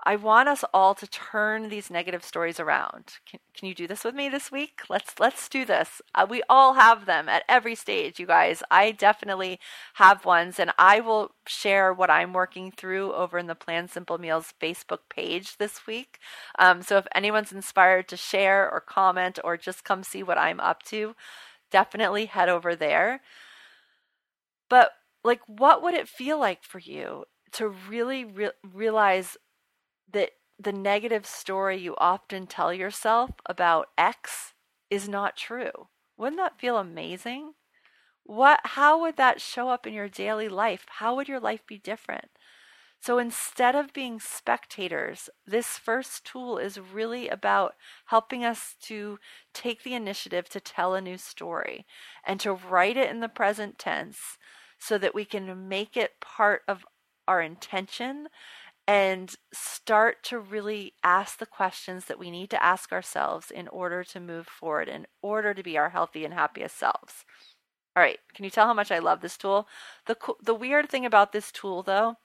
I 0.04 0.16
want 0.16 0.48
us 0.48 0.64
all 0.74 0.96
to 0.96 1.06
turn 1.06 1.68
these 1.68 1.88
negative 1.88 2.24
stories 2.24 2.58
around. 2.58 3.18
Can, 3.24 3.38
can 3.56 3.68
you 3.68 3.74
do 3.74 3.86
this 3.86 4.02
with 4.02 4.16
me 4.16 4.28
this 4.28 4.50
week? 4.50 4.80
Let's 4.88 5.20
let's 5.20 5.48
do 5.48 5.64
this. 5.64 6.02
Uh, 6.12 6.26
we 6.28 6.42
all 6.48 6.74
have 6.74 7.06
them 7.06 7.28
at 7.28 7.44
every 7.48 7.76
stage, 7.76 8.18
you 8.18 8.26
guys. 8.26 8.64
I 8.68 8.90
definitely 8.90 9.60
have 9.94 10.24
ones, 10.24 10.58
and 10.58 10.72
I 10.76 10.98
will 10.98 11.34
share 11.46 11.92
what 11.92 12.10
I'm 12.10 12.32
working 12.32 12.72
through 12.72 13.12
over 13.12 13.38
in 13.38 13.46
the 13.46 13.54
Plan 13.54 13.86
Simple 13.86 14.18
Meals 14.18 14.52
Facebook 14.60 15.08
page 15.08 15.58
this 15.58 15.86
week. 15.86 16.18
Um, 16.58 16.82
so 16.82 16.96
if 16.96 17.06
anyone's 17.14 17.52
inspired 17.52 18.08
to 18.08 18.16
share 18.16 18.68
or 18.68 18.80
comment 18.80 19.38
or 19.44 19.56
just 19.56 19.84
come 19.84 20.02
see 20.02 20.24
what 20.24 20.38
I'm 20.38 20.58
up 20.58 20.82
to, 20.84 21.14
definitely 21.72 22.26
head 22.26 22.50
over 22.50 22.76
there. 22.76 23.22
But 24.68 24.92
like, 25.24 25.40
what 25.46 25.82
would 25.82 25.94
it 25.94 26.08
feel 26.08 26.38
like 26.38 26.64
for 26.64 26.78
you 26.78 27.24
to 27.52 27.68
really 27.68 28.24
re- 28.24 28.50
realize 28.62 29.36
that 30.12 30.32
the 30.58 30.72
negative 30.72 31.26
story 31.26 31.78
you 31.78 31.96
often 31.98 32.46
tell 32.46 32.72
yourself 32.72 33.30
about 33.46 33.88
X 33.98 34.54
is 34.90 35.08
not 35.08 35.36
true? 35.36 35.88
Wouldn't 36.16 36.38
that 36.38 36.60
feel 36.60 36.78
amazing? 36.78 37.54
What 38.24 38.60
how 38.64 39.00
would 39.02 39.16
that 39.18 39.40
show 39.40 39.70
up 39.70 39.86
in 39.86 39.94
your 39.94 40.08
daily 40.08 40.48
life? 40.48 40.86
How 40.88 41.16
would 41.16 41.28
your 41.28 41.40
life 41.40 41.66
be 41.66 41.78
different? 41.78 42.30
So 43.02 43.18
instead 43.18 43.74
of 43.74 43.92
being 43.92 44.20
spectators, 44.20 45.28
this 45.44 45.76
first 45.76 46.24
tool 46.24 46.56
is 46.56 46.78
really 46.78 47.28
about 47.28 47.74
helping 48.06 48.44
us 48.44 48.76
to 48.82 49.18
take 49.52 49.82
the 49.82 49.94
initiative 49.94 50.48
to 50.50 50.60
tell 50.60 50.94
a 50.94 51.00
new 51.00 51.18
story 51.18 51.84
and 52.24 52.38
to 52.38 52.52
write 52.52 52.96
it 52.96 53.10
in 53.10 53.18
the 53.18 53.28
present 53.28 53.76
tense 53.76 54.38
so 54.78 54.98
that 54.98 55.16
we 55.16 55.24
can 55.24 55.68
make 55.68 55.96
it 55.96 56.20
part 56.20 56.62
of 56.68 56.84
our 57.26 57.42
intention 57.42 58.28
and 58.86 59.34
start 59.52 60.22
to 60.22 60.38
really 60.38 60.94
ask 61.02 61.40
the 61.40 61.46
questions 61.46 62.04
that 62.04 62.20
we 62.20 62.30
need 62.30 62.50
to 62.50 62.62
ask 62.62 62.92
ourselves 62.92 63.50
in 63.50 63.66
order 63.66 64.04
to 64.04 64.20
move 64.20 64.46
forward, 64.46 64.88
in 64.88 65.08
order 65.22 65.52
to 65.54 65.62
be 65.64 65.76
our 65.76 65.90
healthy 65.90 66.24
and 66.24 66.34
happiest 66.34 66.78
selves. 66.78 67.24
All 67.96 68.02
right, 68.02 68.20
can 68.32 68.44
you 68.44 68.50
tell 68.50 68.68
how 68.68 68.74
much 68.74 68.92
I 68.92 69.00
love 69.00 69.22
this 69.22 69.36
tool? 69.36 69.66
The, 70.06 70.16
the 70.40 70.54
weird 70.54 70.88
thing 70.88 71.04
about 71.04 71.32
this 71.32 71.50
tool, 71.50 71.82
though, 71.82 72.18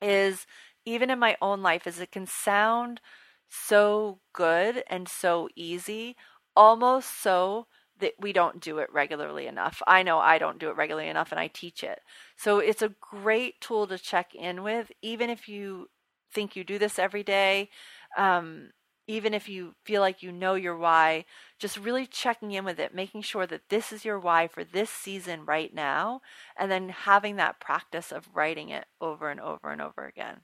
is 0.00 0.46
even 0.84 1.10
in 1.10 1.18
my 1.18 1.36
own 1.42 1.62
life 1.62 1.86
is 1.86 2.00
it 2.00 2.12
can 2.12 2.26
sound 2.26 3.00
so 3.48 4.20
good 4.32 4.82
and 4.88 5.08
so 5.08 5.48
easy, 5.56 6.16
almost 6.56 7.20
so 7.22 7.66
that 7.98 8.14
we 8.18 8.32
don't 8.32 8.60
do 8.60 8.78
it 8.78 8.92
regularly 8.92 9.46
enough. 9.46 9.82
I 9.86 10.02
know 10.02 10.18
I 10.18 10.38
don't 10.38 10.58
do 10.58 10.70
it 10.70 10.76
regularly 10.76 11.08
enough 11.08 11.32
and 11.32 11.40
I 11.40 11.48
teach 11.48 11.84
it. 11.84 12.00
So 12.36 12.58
it's 12.58 12.82
a 12.82 12.94
great 13.00 13.60
tool 13.60 13.86
to 13.88 13.98
check 13.98 14.34
in 14.34 14.62
with, 14.62 14.90
even 15.02 15.28
if 15.30 15.48
you 15.48 15.88
think 16.32 16.56
you 16.56 16.64
do 16.64 16.78
this 16.78 16.98
every 16.98 17.22
day. 17.22 17.68
Um, 18.16 18.70
even 19.10 19.34
if 19.34 19.48
you 19.48 19.74
feel 19.84 20.00
like 20.00 20.22
you 20.22 20.30
know 20.30 20.54
your 20.54 20.76
why, 20.76 21.24
just 21.58 21.76
really 21.76 22.06
checking 22.06 22.52
in 22.52 22.64
with 22.64 22.78
it, 22.78 22.94
making 22.94 23.22
sure 23.22 23.44
that 23.44 23.68
this 23.68 23.92
is 23.92 24.04
your 24.04 24.20
why 24.20 24.46
for 24.46 24.62
this 24.62 24.88
season 24.88 25.44
right 25.44 25.74
now, 25.74 26.20
and 26.56 26.70
then 26.70 26.90
having 26.90 27.34
that 27.34 27.58
practice 27.58 28.12
of 28.12 28.28
writing 28.32 28.68
it 28.68 28.86
over 29.00 29.28
and 29.28 29.40
over 29.40 29.72
and 29.72 29.82
over 29.82 30.06
again 30.06 30.42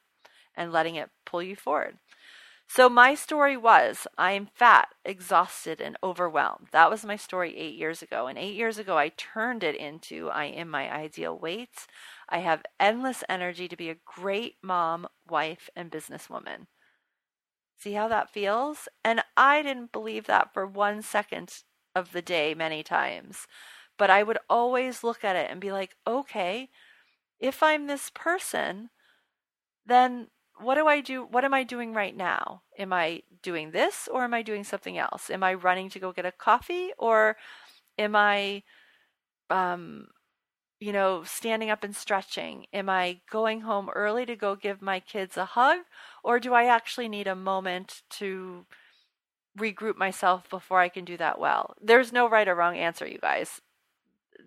and 0.56 0.72
letting 0.72 0.96
it 0.96 1.10
pull 1.24 1.44
you 1.44 1.54
forward. 1.54 1.98
So, 2.66 2.88
my 2.88 3.14
story 3.14 3.56
was 3.56 4.08
I 4.18 4.32
am 4.32 4.48
fat, 4.52 4.88
exhausted, 5.04 5.80
and 5.80 5.96
overwhelmed. 6.02 6.66
That 6.72 6.90
was 6.90 7.04
my 7.04 7.14
story 7.14 7.56
eight 7.56 7.76
years 7.76 8.02
ago. 8.02 8.26
And 8.26 8.36
eight 8.36 8.56
years 8.56 8.78
ago, 8.78 8.98
I 8.98 9.10
turned 9.10 9.62
it 9.62 9.76
into 9.76 10.28
I 10.28 10.46
am 10.46 10.68
my 10.68 10.92
ideal 10.92 11.38
weight. 11.38 11.86
I 12.28 12.38
have 12.38 12.64
endless 12.80 13.22
energy 13.28 13.68
to 13.68 13.76
be 13.76 13.90
a 13.90 14.02
great 14.04 14.56
mom, 14.60 15.06
wife, 15.28 15.70
and 15.76 15.88
businesswoman. 15.88 16.66
See 17.78 17.92
how 17.92 18.08
that 18.08 18.30
feels? 18.30 18.88
And 19.04 19.22
I 19.36 19.62
didn't 19.62 19.92
believe 19.92 20.26
that 20.26 20.52
for 20.54 20.66
one 20.66 21.02
second 21.02 21.62
of 21.94 22.12
the 22.12 22.22
day 22.22 22.54
many 22.54 22.82
times. 22.82 23.46
But 23.98 24.10
I 24.10 24.22
would 24.22 24.38
always 24.48 25.04
look 25.04 25.24
at 25.24 25.36
it 25.36 25.50
and 25.50 25.60
be 25.60 25.72
like, 25.72 25.96
okay, 26.06 26.68
if 27.38 27.62
I'm 27.62 27.86
this 27.86 28.10
person, 28.14 28.90
then 29.84 30.28
what 30.58 30.76
do 30.76 30.86
I 30.86 31.00
do? 31.00 31.24
What 31.24 31.44
am 31.44 31.54
I 31.54 31.64
doing 31.64 31.92
right 31.92 32.16
now? 32.16 32.62
Am 32.78 32.92
I 32.92 33.22
doing 33.42 33.70
this 33.70 34.08
or 34.10 34.24
am 34.24 34.34
I 34.34 34.42
doing 34.42 34.64
something 34.64 34.96
else? 34.96 35.30
Am 35.30 35.42
I 35.42 35.54
running 35.54 35.90
to 35.90 35.98
go 35.98 36.12
get 36.12 36.26
a 36.26 36.32
coffee 36.32 36.90
or 36.98 37.36
am 37.98 38.16
I 38.16 38.62
um, 39.50 40.08
you 40.78 40.92
know, 40.92 41.22
standing 41.24 41.70
up 41.70 41.82
and 41.84 41.96
stretching? 41.96 42.66
Am 42.72 42.88
I 42.88 43.20
going 43.30 43.62
home 43.62 43.88
early 43.94 44.26
to 44.26 44.36
go 44.36 44.54
give 44.54 44.82
my 44.82 45.00
kids 45.00 45.36
a 45.36 45.44
hug? 45.44 45.78
Or 46.22 46.38
do 46.38 46.52
I 46.54 46.66
actually 46.66 47.08
need 47.08 47.26
a 47.26 47.34
moment 47.34 48.02
to 48.10 48.66
regroup 49.58 49.96
myself 49.96 50.48
before 50.50 50.80
I 50.80 50.88
can 50.88 51.04
do 51.04 51.16
that 51.16 51.38
well? 51.38 51.74
There's 51.80 52.12
no 52.12 52.28
right 52.28 52.46
or 52.46 52.54
wrong 52.54 52.76
answer, 52.76 53.06
you 53.06 53.18
guys. 53.18 53.60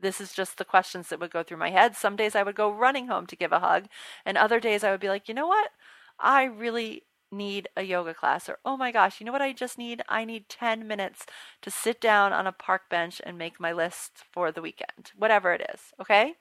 This 0.02 0.22
is 0.22 0.34
just 0.34 0.58
the 0.58 0.66
questions 0.66 1.10
that 1.10 1.20
would 1.20 1.32
go 1.32 1.44
through 1.44 1.58
my 1.58 1.72
head. 1.72 1.96
Some 1.96 2.16
days 2.16 2.36
I 2.36 2.44
would 2.44 2.56
go 2.56 2.72
running 2.72 3.08
home 3.08 3.26
to 3.28 3.36
give 3.36 3.52
a 3.52 3.60
hug, 3.60 3.88
and 4.26 4.38
other 4.38 4.60
days 4.60 4.84
I 4.84 4.92
would 4.92 5.00
be 5.00 5.10
like, 5.10 5.28
you 5.28 5.34
know 5.34 5.48
what? 5.48 5.72
I 6.20 6.44
really 6.44 7.04
need 7.32 7.70
a 7.78 7.84
yoga 7.84 8.14
class 8.14 8.50
or 8.50 8.58
oh 8.66 8.76
my 8.76 8.92
gosh 8.92 9.20
you 9.20 9.26
know 9.26 9.32
what 9.32 9.42
i 9.42 9.54
just 9.54 9.78
need? 9.78 10.02
I 10.10 10.26
need 10.26 10.50
10 10.50 10.88
minutes 10.88 11.26
to 11.62 11.70
sit 11.72 12.02
down 12.02 12.34
on 12.34 12.48
a 12.48 12.52
park 12.52 12.84
bench 12.90 13.22
and 13.26 13.38
make 13.38 13.60
my 13.60 13.72
list 13.72 14.24
for 14.32 14.52
the 14.52 14.62
weekend 14.62 15.12
whatever 15.16 15.54
it 15.54 15.70
is 15.74 15.82
okay? 16.02 16.36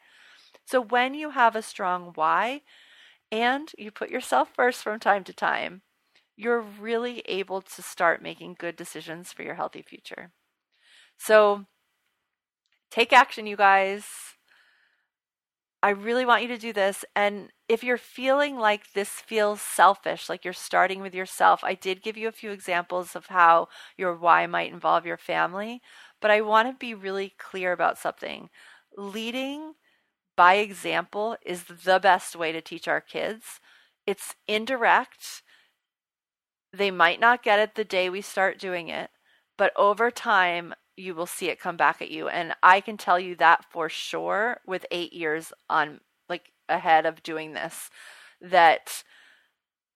So 0.65 0.81
when 0.81 1.15
you 1.15 1.31
have 1.31 1.57
a 1.57 1.63
strong 1.63 2.13
why 2.15 2.63
and 3.31 3.71
you 3.77 3.91
put 3.91 4.11
yourself 4.11 4.51
first 4.55 4.83
from 4.83 4.99
time 5.01 5.25
to 5.25 5.33
time 5.33 5.83
you're 6.39 6.61
really 6.61 7.21
able 7.27 7.61
to 7.61 7.83
start 7.83 8.23
making 8.23 8.55
good 8.59 8.77
decisions 8.77 9.33
for 9.33 9.43
your 9.43 9.57
healthy 9.57 9.83
future. 9.83 10.31
So 11.19 11.65
take 12.93 13.13
action 13.13 13.45
you 13.45 13.57
guys. 13.57 14.05
I 15.83 15.91
really 15.91 16.25
want 16.25 16.43
you 16.43 16.49
to 16.49 16.59
do 16.59 16.73
this. 16.73 17.05
And 17.17 17.51
if 17.69 17.85
you're 17.85 17.99
feeling 17.99 18.57
like 18.57 18.93
this 18.95 19.11
feels 19.11 19.61
selfish, 19.61 20.29
like 20.29 20.45
you're 20.45 20.55
starting 20.55 21.01
with 21.01 21.15
yourself, 21.15 21.61
I 21.63 21.75
did 21.75 22.03
give 22.03 22.17
you 22.17 22.27
a 22.27 22.33
few 22.33 22.51
examples 22.51 23.15
of 23.15 23.27
how 23.27 23.69
your 23.97 24.17
why 24.17 24.47
might 24.47 24.73
involve 24.73 25.05
your 25.05 25.19
family, 25.19 25.83
but 26.21 26.31
I 26.31 26.41
want 26.41 26.69
to 26.69 26.75
be 26.79 26.95
really 26.95 27.35
clear 27.39 27.73
about 27.73 27.99
something. 27.99 28.49
Leading 28.97 29.75
by 30.37 30.55
example 30.55 31.37
is 31.45 31.65
the 31.65 32.01
best 32.01 32.35
way 32.35 32.53
to 32.53 32.61
teach 32.63 32.89
our 32.89 33.03
kids. 33.03 33.61
It's 34.07 34.35
indirect. 34.47 35.43
They 36.73 36.91
might 36.91 37.21
not 37.21 37.43
get 37.43 37.59
it 37.59 37.75
the 37.75 37.85
day 37.85 38.09
we 38.09 38.23
start 38.23 38.59
doing 38.59 38.89
it, 38.89 39.11
but 39.59 39.73
over 39.77 40.11
time, 40.11 40.75
you 40.97 41.15
will 41.15 41.27
see 41.27 41.49
it 41.49 41.61
come 41.61 41.77
back 41.77 42.03
at 42.03 42.11
you. 42.11 42.29
And 42.29 42.55
I 42.63 42.81
can 42.81 42.97
tell 42.97 43.21
you 43.21 43.37
that 43.37 43.65
for 43.71 43.89
sure 43.89 44.61
with 44.67 44.85
eight 44.91 45.13
years 45.13 45.53
on 45.71 46.01
ahead 46.69 47.07
of 47.07 47.23
doing 47.23 47.53
this, 47.53 47.91
that 48.41 49.03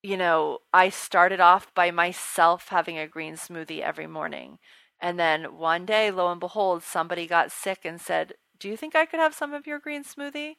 you 0.02 0.16
know, 0.16 0.58
I 0.72 0.88
started 0.88 1.40
off 1.40 1.72
by 1.74 1.90
myself 1.90 2.68
having 2.68 2.98
a 2.98 3.06
green 3.06 3.34
smoothie 3.34 3.80
every 3.80 4.08
morning. 4.08 4.58
And 5.00 5.18
then 5.18 5.56
one 5.56 5.86
day, 5.86 6.10
lo 6.10 6.30
and 6.30 6.40
behold, 6.40 6.82
somebody 6.82 7.26
got 7.26 7.52
sick 7.52 7.80
and 7.84 8.00
said, 8.00 8.34
Do 8.58 8.68
you 8.68 8.76
think 8.76 8.94
I 8.94 9.06
could 9.06 9.20
have 9.20 9.34
some 9.34 9.52
of 9.54 9.66
your 9.66 9.78
green 9.78 10.04
smoothie? 10.04 10.54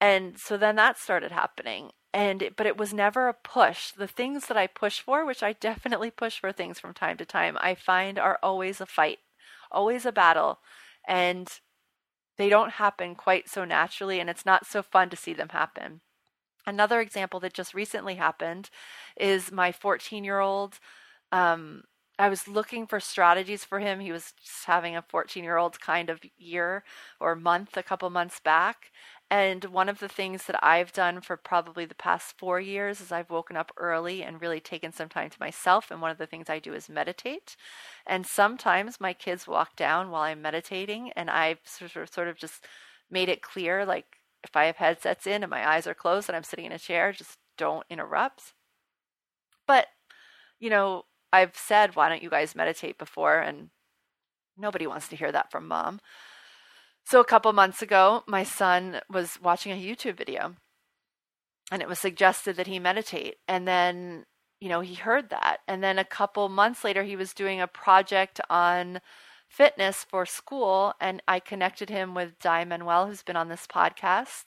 And 0.00 0.38
so 0.38 0.56
then 0.56 0.76
that 0.76 0.98
started 0.98 1.32
happening. 1.32 1.90
And 2.12 2.42
it, 2.42 2.56
but 2.56 2.66
it 2.66 2.76
was 2.76 2.92
never 2.92 3.28
a 3.28 3.34
push. 3.34 3.92
The 3.92 4.08
things 4.08 4.46
that 4.46 4.56
I 4.56 4.66
push 4.66 5.00
for, 5.00 5.24
which 5.24 5.42
I 5.42 5.52
definitely 5.52 6.10
push 6.10 6.40
for 6.40 6.50
things 6.50 6.80
from 6.80 6.94
time 6.94 7.16
to 7.18 7.24
time, 7.24 7.56
I 7.60 7.74
find 7.74 8.18
are 8.18 8.38
always 8.42 8.80
a 8.80 8.86
fight, 8.86 9.18
always 9.70 10.06
a 10.06 10.12
battle. 10.12 10.58
And 11.06 11.48
they 12.40 12.48
don't 12.48 12.72
happen 12.72 13.14
quite 13.14 13.50
so 13.50 13.66
naturally, 13.66 14.18
and 14.18 14.30
it's 14.30 14.46
not 14.46 14.64
so 14.64 14.82
fun 14.82 15.10
to 15.10 15.16
see 15.16 15.34
them 15.34 15.50
happen. 15.50 16.00
Another 16.66 17.00
example 17.00 17.38
that 17.40 17.52
just 17.52 17.74
recently 17.74 18.14
happened 18.14 18.70
is 19.14 19.52
my 19.52 19.72
14 19.72 20.24
year 20.24 20.40
old. 20.40 20.78
Um, 21.32 21.82
I 22.18 22.30
was 22.30 22.48
looking 22.48 22.86
for 22.86 22.98
strategies 22.98 23.64
for 23.64 23.78
him. 23.78 24.00
He 24.00 24.10
was 24.10 24.32
having 24.66 24.96
a 24.96 25.02
14 25.02 25.44
year 25.44 25.58
old 25.58 25.80
kind 25.80 26.08
of 26.08 26.20
year 26.38 26.82
or 27.20 27.36
month 27.36 27.76
a 27.76 27.82
couple 27.82 28.08
months 28.08 28.40
back. 28.40 28.90
And 29.30 29.66
one 29.66 29.88
of 29.88 30.00
the 30.00 30.08
things 30.08 30.46
that 30.46 30.58
I've 30.64 30.92
done 30.92 31.20
for 31.20 31.36
probably 31.36 31.84
the 31.84 31.94
past 31.94 32.36
four 32.36 32.58
years 32.58 33.00
is 33.00 33.12
I've 33.12 33.30
woken 33.30 33.56
up 33.56 33.70
early 33.76 34.24
and 34.24 34.40
really 34.40 34.58
taken 34.58 34.92
some 34.92 35.08
time 35.08 35.30
to 35.30 35.36
myself. 35.38 35.92
And 35.92 36.02
one 36.02 36.10
of 36.10 36.18
the 36.18 36.26
things 36.26 36.50
I 36.50 36.58
do 36.58 36.74
is 36.74 36.88
meditate. 36.88 37.56
And 38.06 38.26
sometimes 38.26 39.00
my 39.00 39.12
kids 39.12 39.46
walk 39.46 39.76
down 39.76 40.10
while 40.10 40.22
I'm 40.22 40.42
meditating, 40.42 41.12
and 41.14 41.30
I've 41.30 41.60
sort 41.64 41.94
of, 41.94 42.12
sort 42.12 42.26
of 42.26 42.36
just 42.36 42.66
made 43.08 43.28
it 43.28 43.40
clear 43.40 43.86
like, 43.86 44.16
if 44.42 44.56
I 44.56 44.64
have 44.64 44.76
headsets 44.76 45.26
in 45.26 45.42
and 45.44 45.50
my 45.50 45.68
eyes 45.68 45.86
are 45.86 45.94
closed 45.94 46.28
and 46.28 46.34
I'm 46.34 46.42
sitting 46.42 46.64
in 46.64 46.72
a 46.72 46.78
chair, 46.78 47.12
just 47.12 47.38
don't 47.56 47.84
interrupt. 47.88 48.54
But, 49.66 49.86
you 50.58 50.70
know, 50.70 51.04
I've 51.32 51.56
said, 51.56 51.94
why 51.94 52.08
don't 52.08 52.22
you 52.22 52.30
guys 52.30 52.56
meditate 52.56 52.98
before? 52.98 53.38
And 53.38 53.68
nobody 54.56 54.86
wants 54.86 55.08
to 55.08 55.16
hear 55.16 55.30
that 55.30 55.52
from 55.52 55.68
mom. 55.68 56.00
So 57.10 57.18
a 57.18 57.24
couple 57.24 57.52
months 57.52 57.82
ago, 57.82 58.22
my 58.28 58.44
son 58.44 59.00
was 59.10 59.36
watching 59.42 59.72
a 59.72 59.74
YouTube 59.74 60.16
video 60.16 60.54
and 61.72 61.82
it 61.82 61.88
was 61.88 61.98
suggested 61.98 62.54
that 62.54 62.68
he 62.68 62.78
meditate. 62.78 63.38
And 63.48 63.66
then, 63.66 64.26
you 64.60 64.68
know, 64.68 64.80
he 64.80 64.94
heard 64.94 65.30
that. 65.30 65.56
And 65.66 65.82
then 65.82 65.98
a 65.98 66.04
couple 66.04 66.48
months 66.48 66.84
later, 66.84 67.02
he 67.02 67.16
was 67.16 67.34
doing 67.34 67.60
a 67.60 67.66
project 67.66 68.40
on 68.48 69.00
fitness 69.48 70.06
for 70.08 70.24
school. 70.24 70.94
And 71.00 71.20
I 71.26 71.40
connected 71.40 71.90
him 71.90 72.14
with 72.14 72.38
Dai 72.38 72.64
Manuel, 72.64 73.08
who's 73.08 73.24
been 73.24 73.34
on 73.34 73.48
this 73.48 73.66
podcast. 73.66 74.44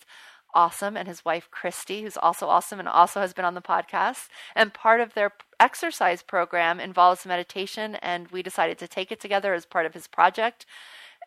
Awesome. 0.56 0.96
And 0.96 1.06
his 1.06 1.26
wife, 1.26 1.50
Christy, 1.52 2.04
who's 2.04 2.16
also 2.16 2.48
awesome 2.48 2.80
and 2.80 2.88
also 2.88 3.20
has 3.20 3.34
been 3.34 3.44
on 3.44 3.56
the 3.56 3.62
podcast. 3.62 4.30
And 4.56 4.74
part 4.74 5.02
of 5.02 5.16
their 5.16 5.34
exercise 5.60 6.24
program 6.24 6.80
involves 6.80 7.26
meditation. 7.26 7.96
And 7.96 8.30
we 8.30 8.42
decided 8.42 8.78
to 8.78 8.88
take 8.88 9.12
it 9.12 9.20
together 9.20 9.54
as 9.54 9.66
part 9.66 9.86
of 9.86 9.94
his 9.94 10.08
project. 10.08 10.66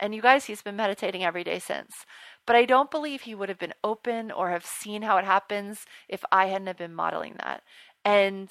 And 0.00 0.14
you 0.14 0.22
guys, 0.22 0.44
he's 0.44 0.62
been 0.62 0.76
meditating 0.76 1.24
every 1.24 1.44
day 1.44 1.58
since. 1.58 2.04
But 2.46 2.56
I 2.56 2.64
don't 2.64 2.90
believe 2.90 3.22
he 3.22 3.34
would 3.34 3.48
have 3.48 3.58
been 3.58 3.74
open 3.82 4.30
or 4.30 4.50
have 4.50 4.64
seen 4.64 5.02
how 5.02 5.16
it 5.16 5.24
happens 5.24 5.86
if 6.08 6.24
I 6.30 6.46
hadn't 6.46 6.68
have 6.68 6.78
been 6.78 6.94
modeling 6.94 7.34
that. 7.38 7.62
And 8.04 8.50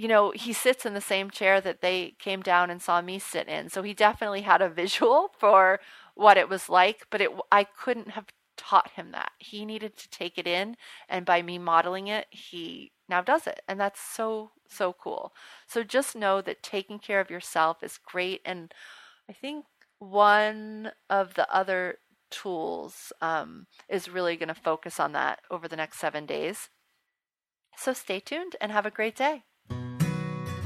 you 0.00 0.08
know, 0.08 0.30
he 0.34 0.54
sits 0.54 0.86
in 0.86 0.94
the 0.94 1.00
same 1.02 1.30
chair 1.30 1.60
that 1.60 1.82
they 1.82 2.14
came 2.18 2.40
down 2.40 2.70
and 2.70 2.80
saw 2.80 3.02
me 3.02 3.18
sit 3.18 3.48
in. 3.48 3.68
So 3.68 3.82
he 3.82 3.92
definitely 3.92 4.40
had 4.40 4.62
a 4.62 4.68
visual 4.70 5.30
for 5.38 5.78
what 6.14 6.38
it 6.38 6.48
was 6.48 6.70
like, 6.70 7.06
but 7.10 7.20
it 7.20 7.30
I 7.52 7.64
couldn't 7.64 8.12
have 8.12 8.26
taught 8.56 8.92
him 8.92 9.10
that. 9.12 9.32
He 9.38 9.66
needed 9.66 9.98
to 9.98 10.08
take 10.08 10.38
it 10.38 10.46
in 10.46 10.76
and 11.08 11.26
by 11.26 11.42
me 11.42 11.58
modeling 11.58 12.08
it, 12.08 12.26
he 12.30 12.92
now 13.10 13.20
does 13.20 13.46
it. 13.46 13.60
And 13.68 13.78
that's 13.78 14.00
so 14.00 14.52
so 14.68 14.94
cool. 14.94 15.34
So 15.66 15.82
just 15.82 16.16
know 16.16 16.40
that 16.40 16.62
taking 16.62 16.98
care 16.98 17.20
of 17.20 17.30
yourself 17.30 17.82
is 17.82 17.98
great 17.98 18.40
and 18.46 18.72
I 19.28 19.34
think 19.34 19.66
one 20.00 20.90
of 21.08 21.34
the 21.34 21.48
other 21.54 21.98
tools 22.30 23.12
um, 23.20 23.66
is 23.88 24.08
really 24.08 24.36
going 24.36 24.48
to 24.48 24.54
focus 24.54 24.98
on 24.98 25.12
that 25.12 25.40
over 25.50 25.68
the 25.68 25.76
next 25.76 25.98
seven 26.00 26.26
days. 26.26 26.68
So 27.76 27.92
stay 27.92 28.18
tuned 28.18 28.56
and 28.60 28.72
have 28.72 28.86
a 28.86 28.90
great 28.90 29.14
day. 29.14 29.44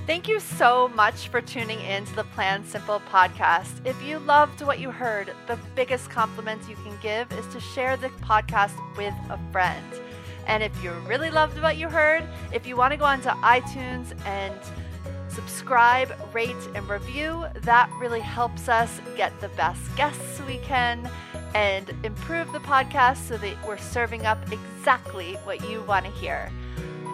Thank 0.07 0.29
you 0.29 0.39
so 0.39 0.89
much 0.89 1.29
for 1.29 1.41
tuning 1.41 1.81
in 1.81 2.05
to 2.05 2.15
the 2.15 2.25
Plan 2.25 2.63
Simple 2.65 3.01
podcast. 3.11 3.87
If 3.87 4.03
you 4.03 4.19
loved 4.19 4.61
what 4.61 4.79
you 4.79 4.91
heard, 4.91 5.33
the 5.47 5.59
biggest 5.75 6.11
compliment 6.11 6.61
you 6.69 6.77
can 6.77 6.99
give 7.01 7.33
is 7.33 7.47
to 7.55 7.61
share 7.61 7.97
the 7.97 8.11
podcast 8.21 8.77
with 8.99 9.15
a 9.31 9.39
friend. 9.51 9.85
And 10.47 10.63
if 10.63 10.85
you 10.85 10.93
really 11.07 11.31
loved 11.31 11.61
what 11.63 11.79
you 11.79 11.89
heard, 11.89 12.23
if 12.53 12.67
you 12.67 12.77
want 12.77 12.93
to 12.93 12.99
go 12.99 13.07
onto 13.07 13.31
iTunes 13.31 14.15
and 14.27 14.61
subscribe, 15.35 16.13
rate, 16.33 16.57
and 16.75 16.89
review, 16.89 17.45
that 17.63 17.91
really 18.01 18.21
helps 18.21 18.69
us 18.69 19.01
get 19.17 19.39
the 19.41 19.49
best 19.51 19.95
guests 19.97 20.41
we 20.47 20.59
can 20.59 21.11
and 21.55 21.93
improve 22.03 22.51
the 22.53 22.59
podcast 22.61 23.29
so 23.29 23.37
that 23.39 23.57
we're 23.67 23.79
serving 23.79 24.27
up 24.27 24.39
exactly 24.53 25.35
what 25.45 25.69
you 25.69 25.83
want 25.83 26.05
to 26.05 26.11
hear. 26.13 26.51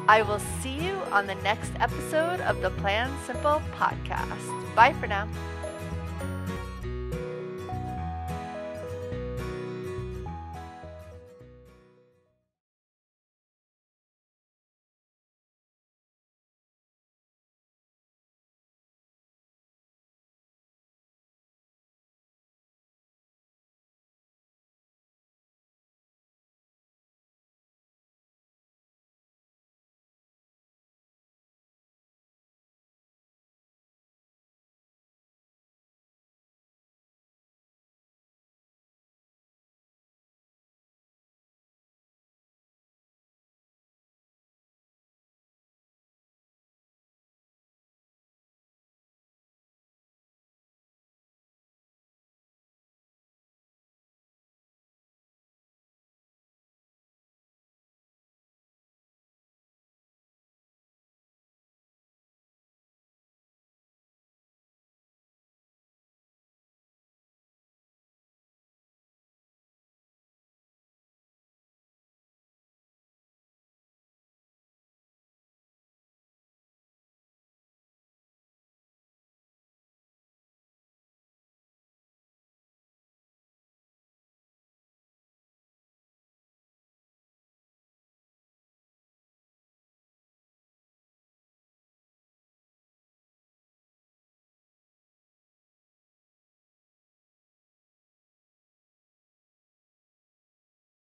I 0.09 0.23
will 0.23 0.41
see 0.61 0.75
you 0.75 0.95
on 1.13 1.27
the 1.27 1.35
next 1.37 1.73
episode 1.79 2.41
of 2.41 2.61
the 2.63 2.71
Plan 2.71 3.11
Simple 3.27 3.63
podcast. 3.77 4.75
Bye 4.75 4.93
for 4.95 5.07
now. 5.07 5.29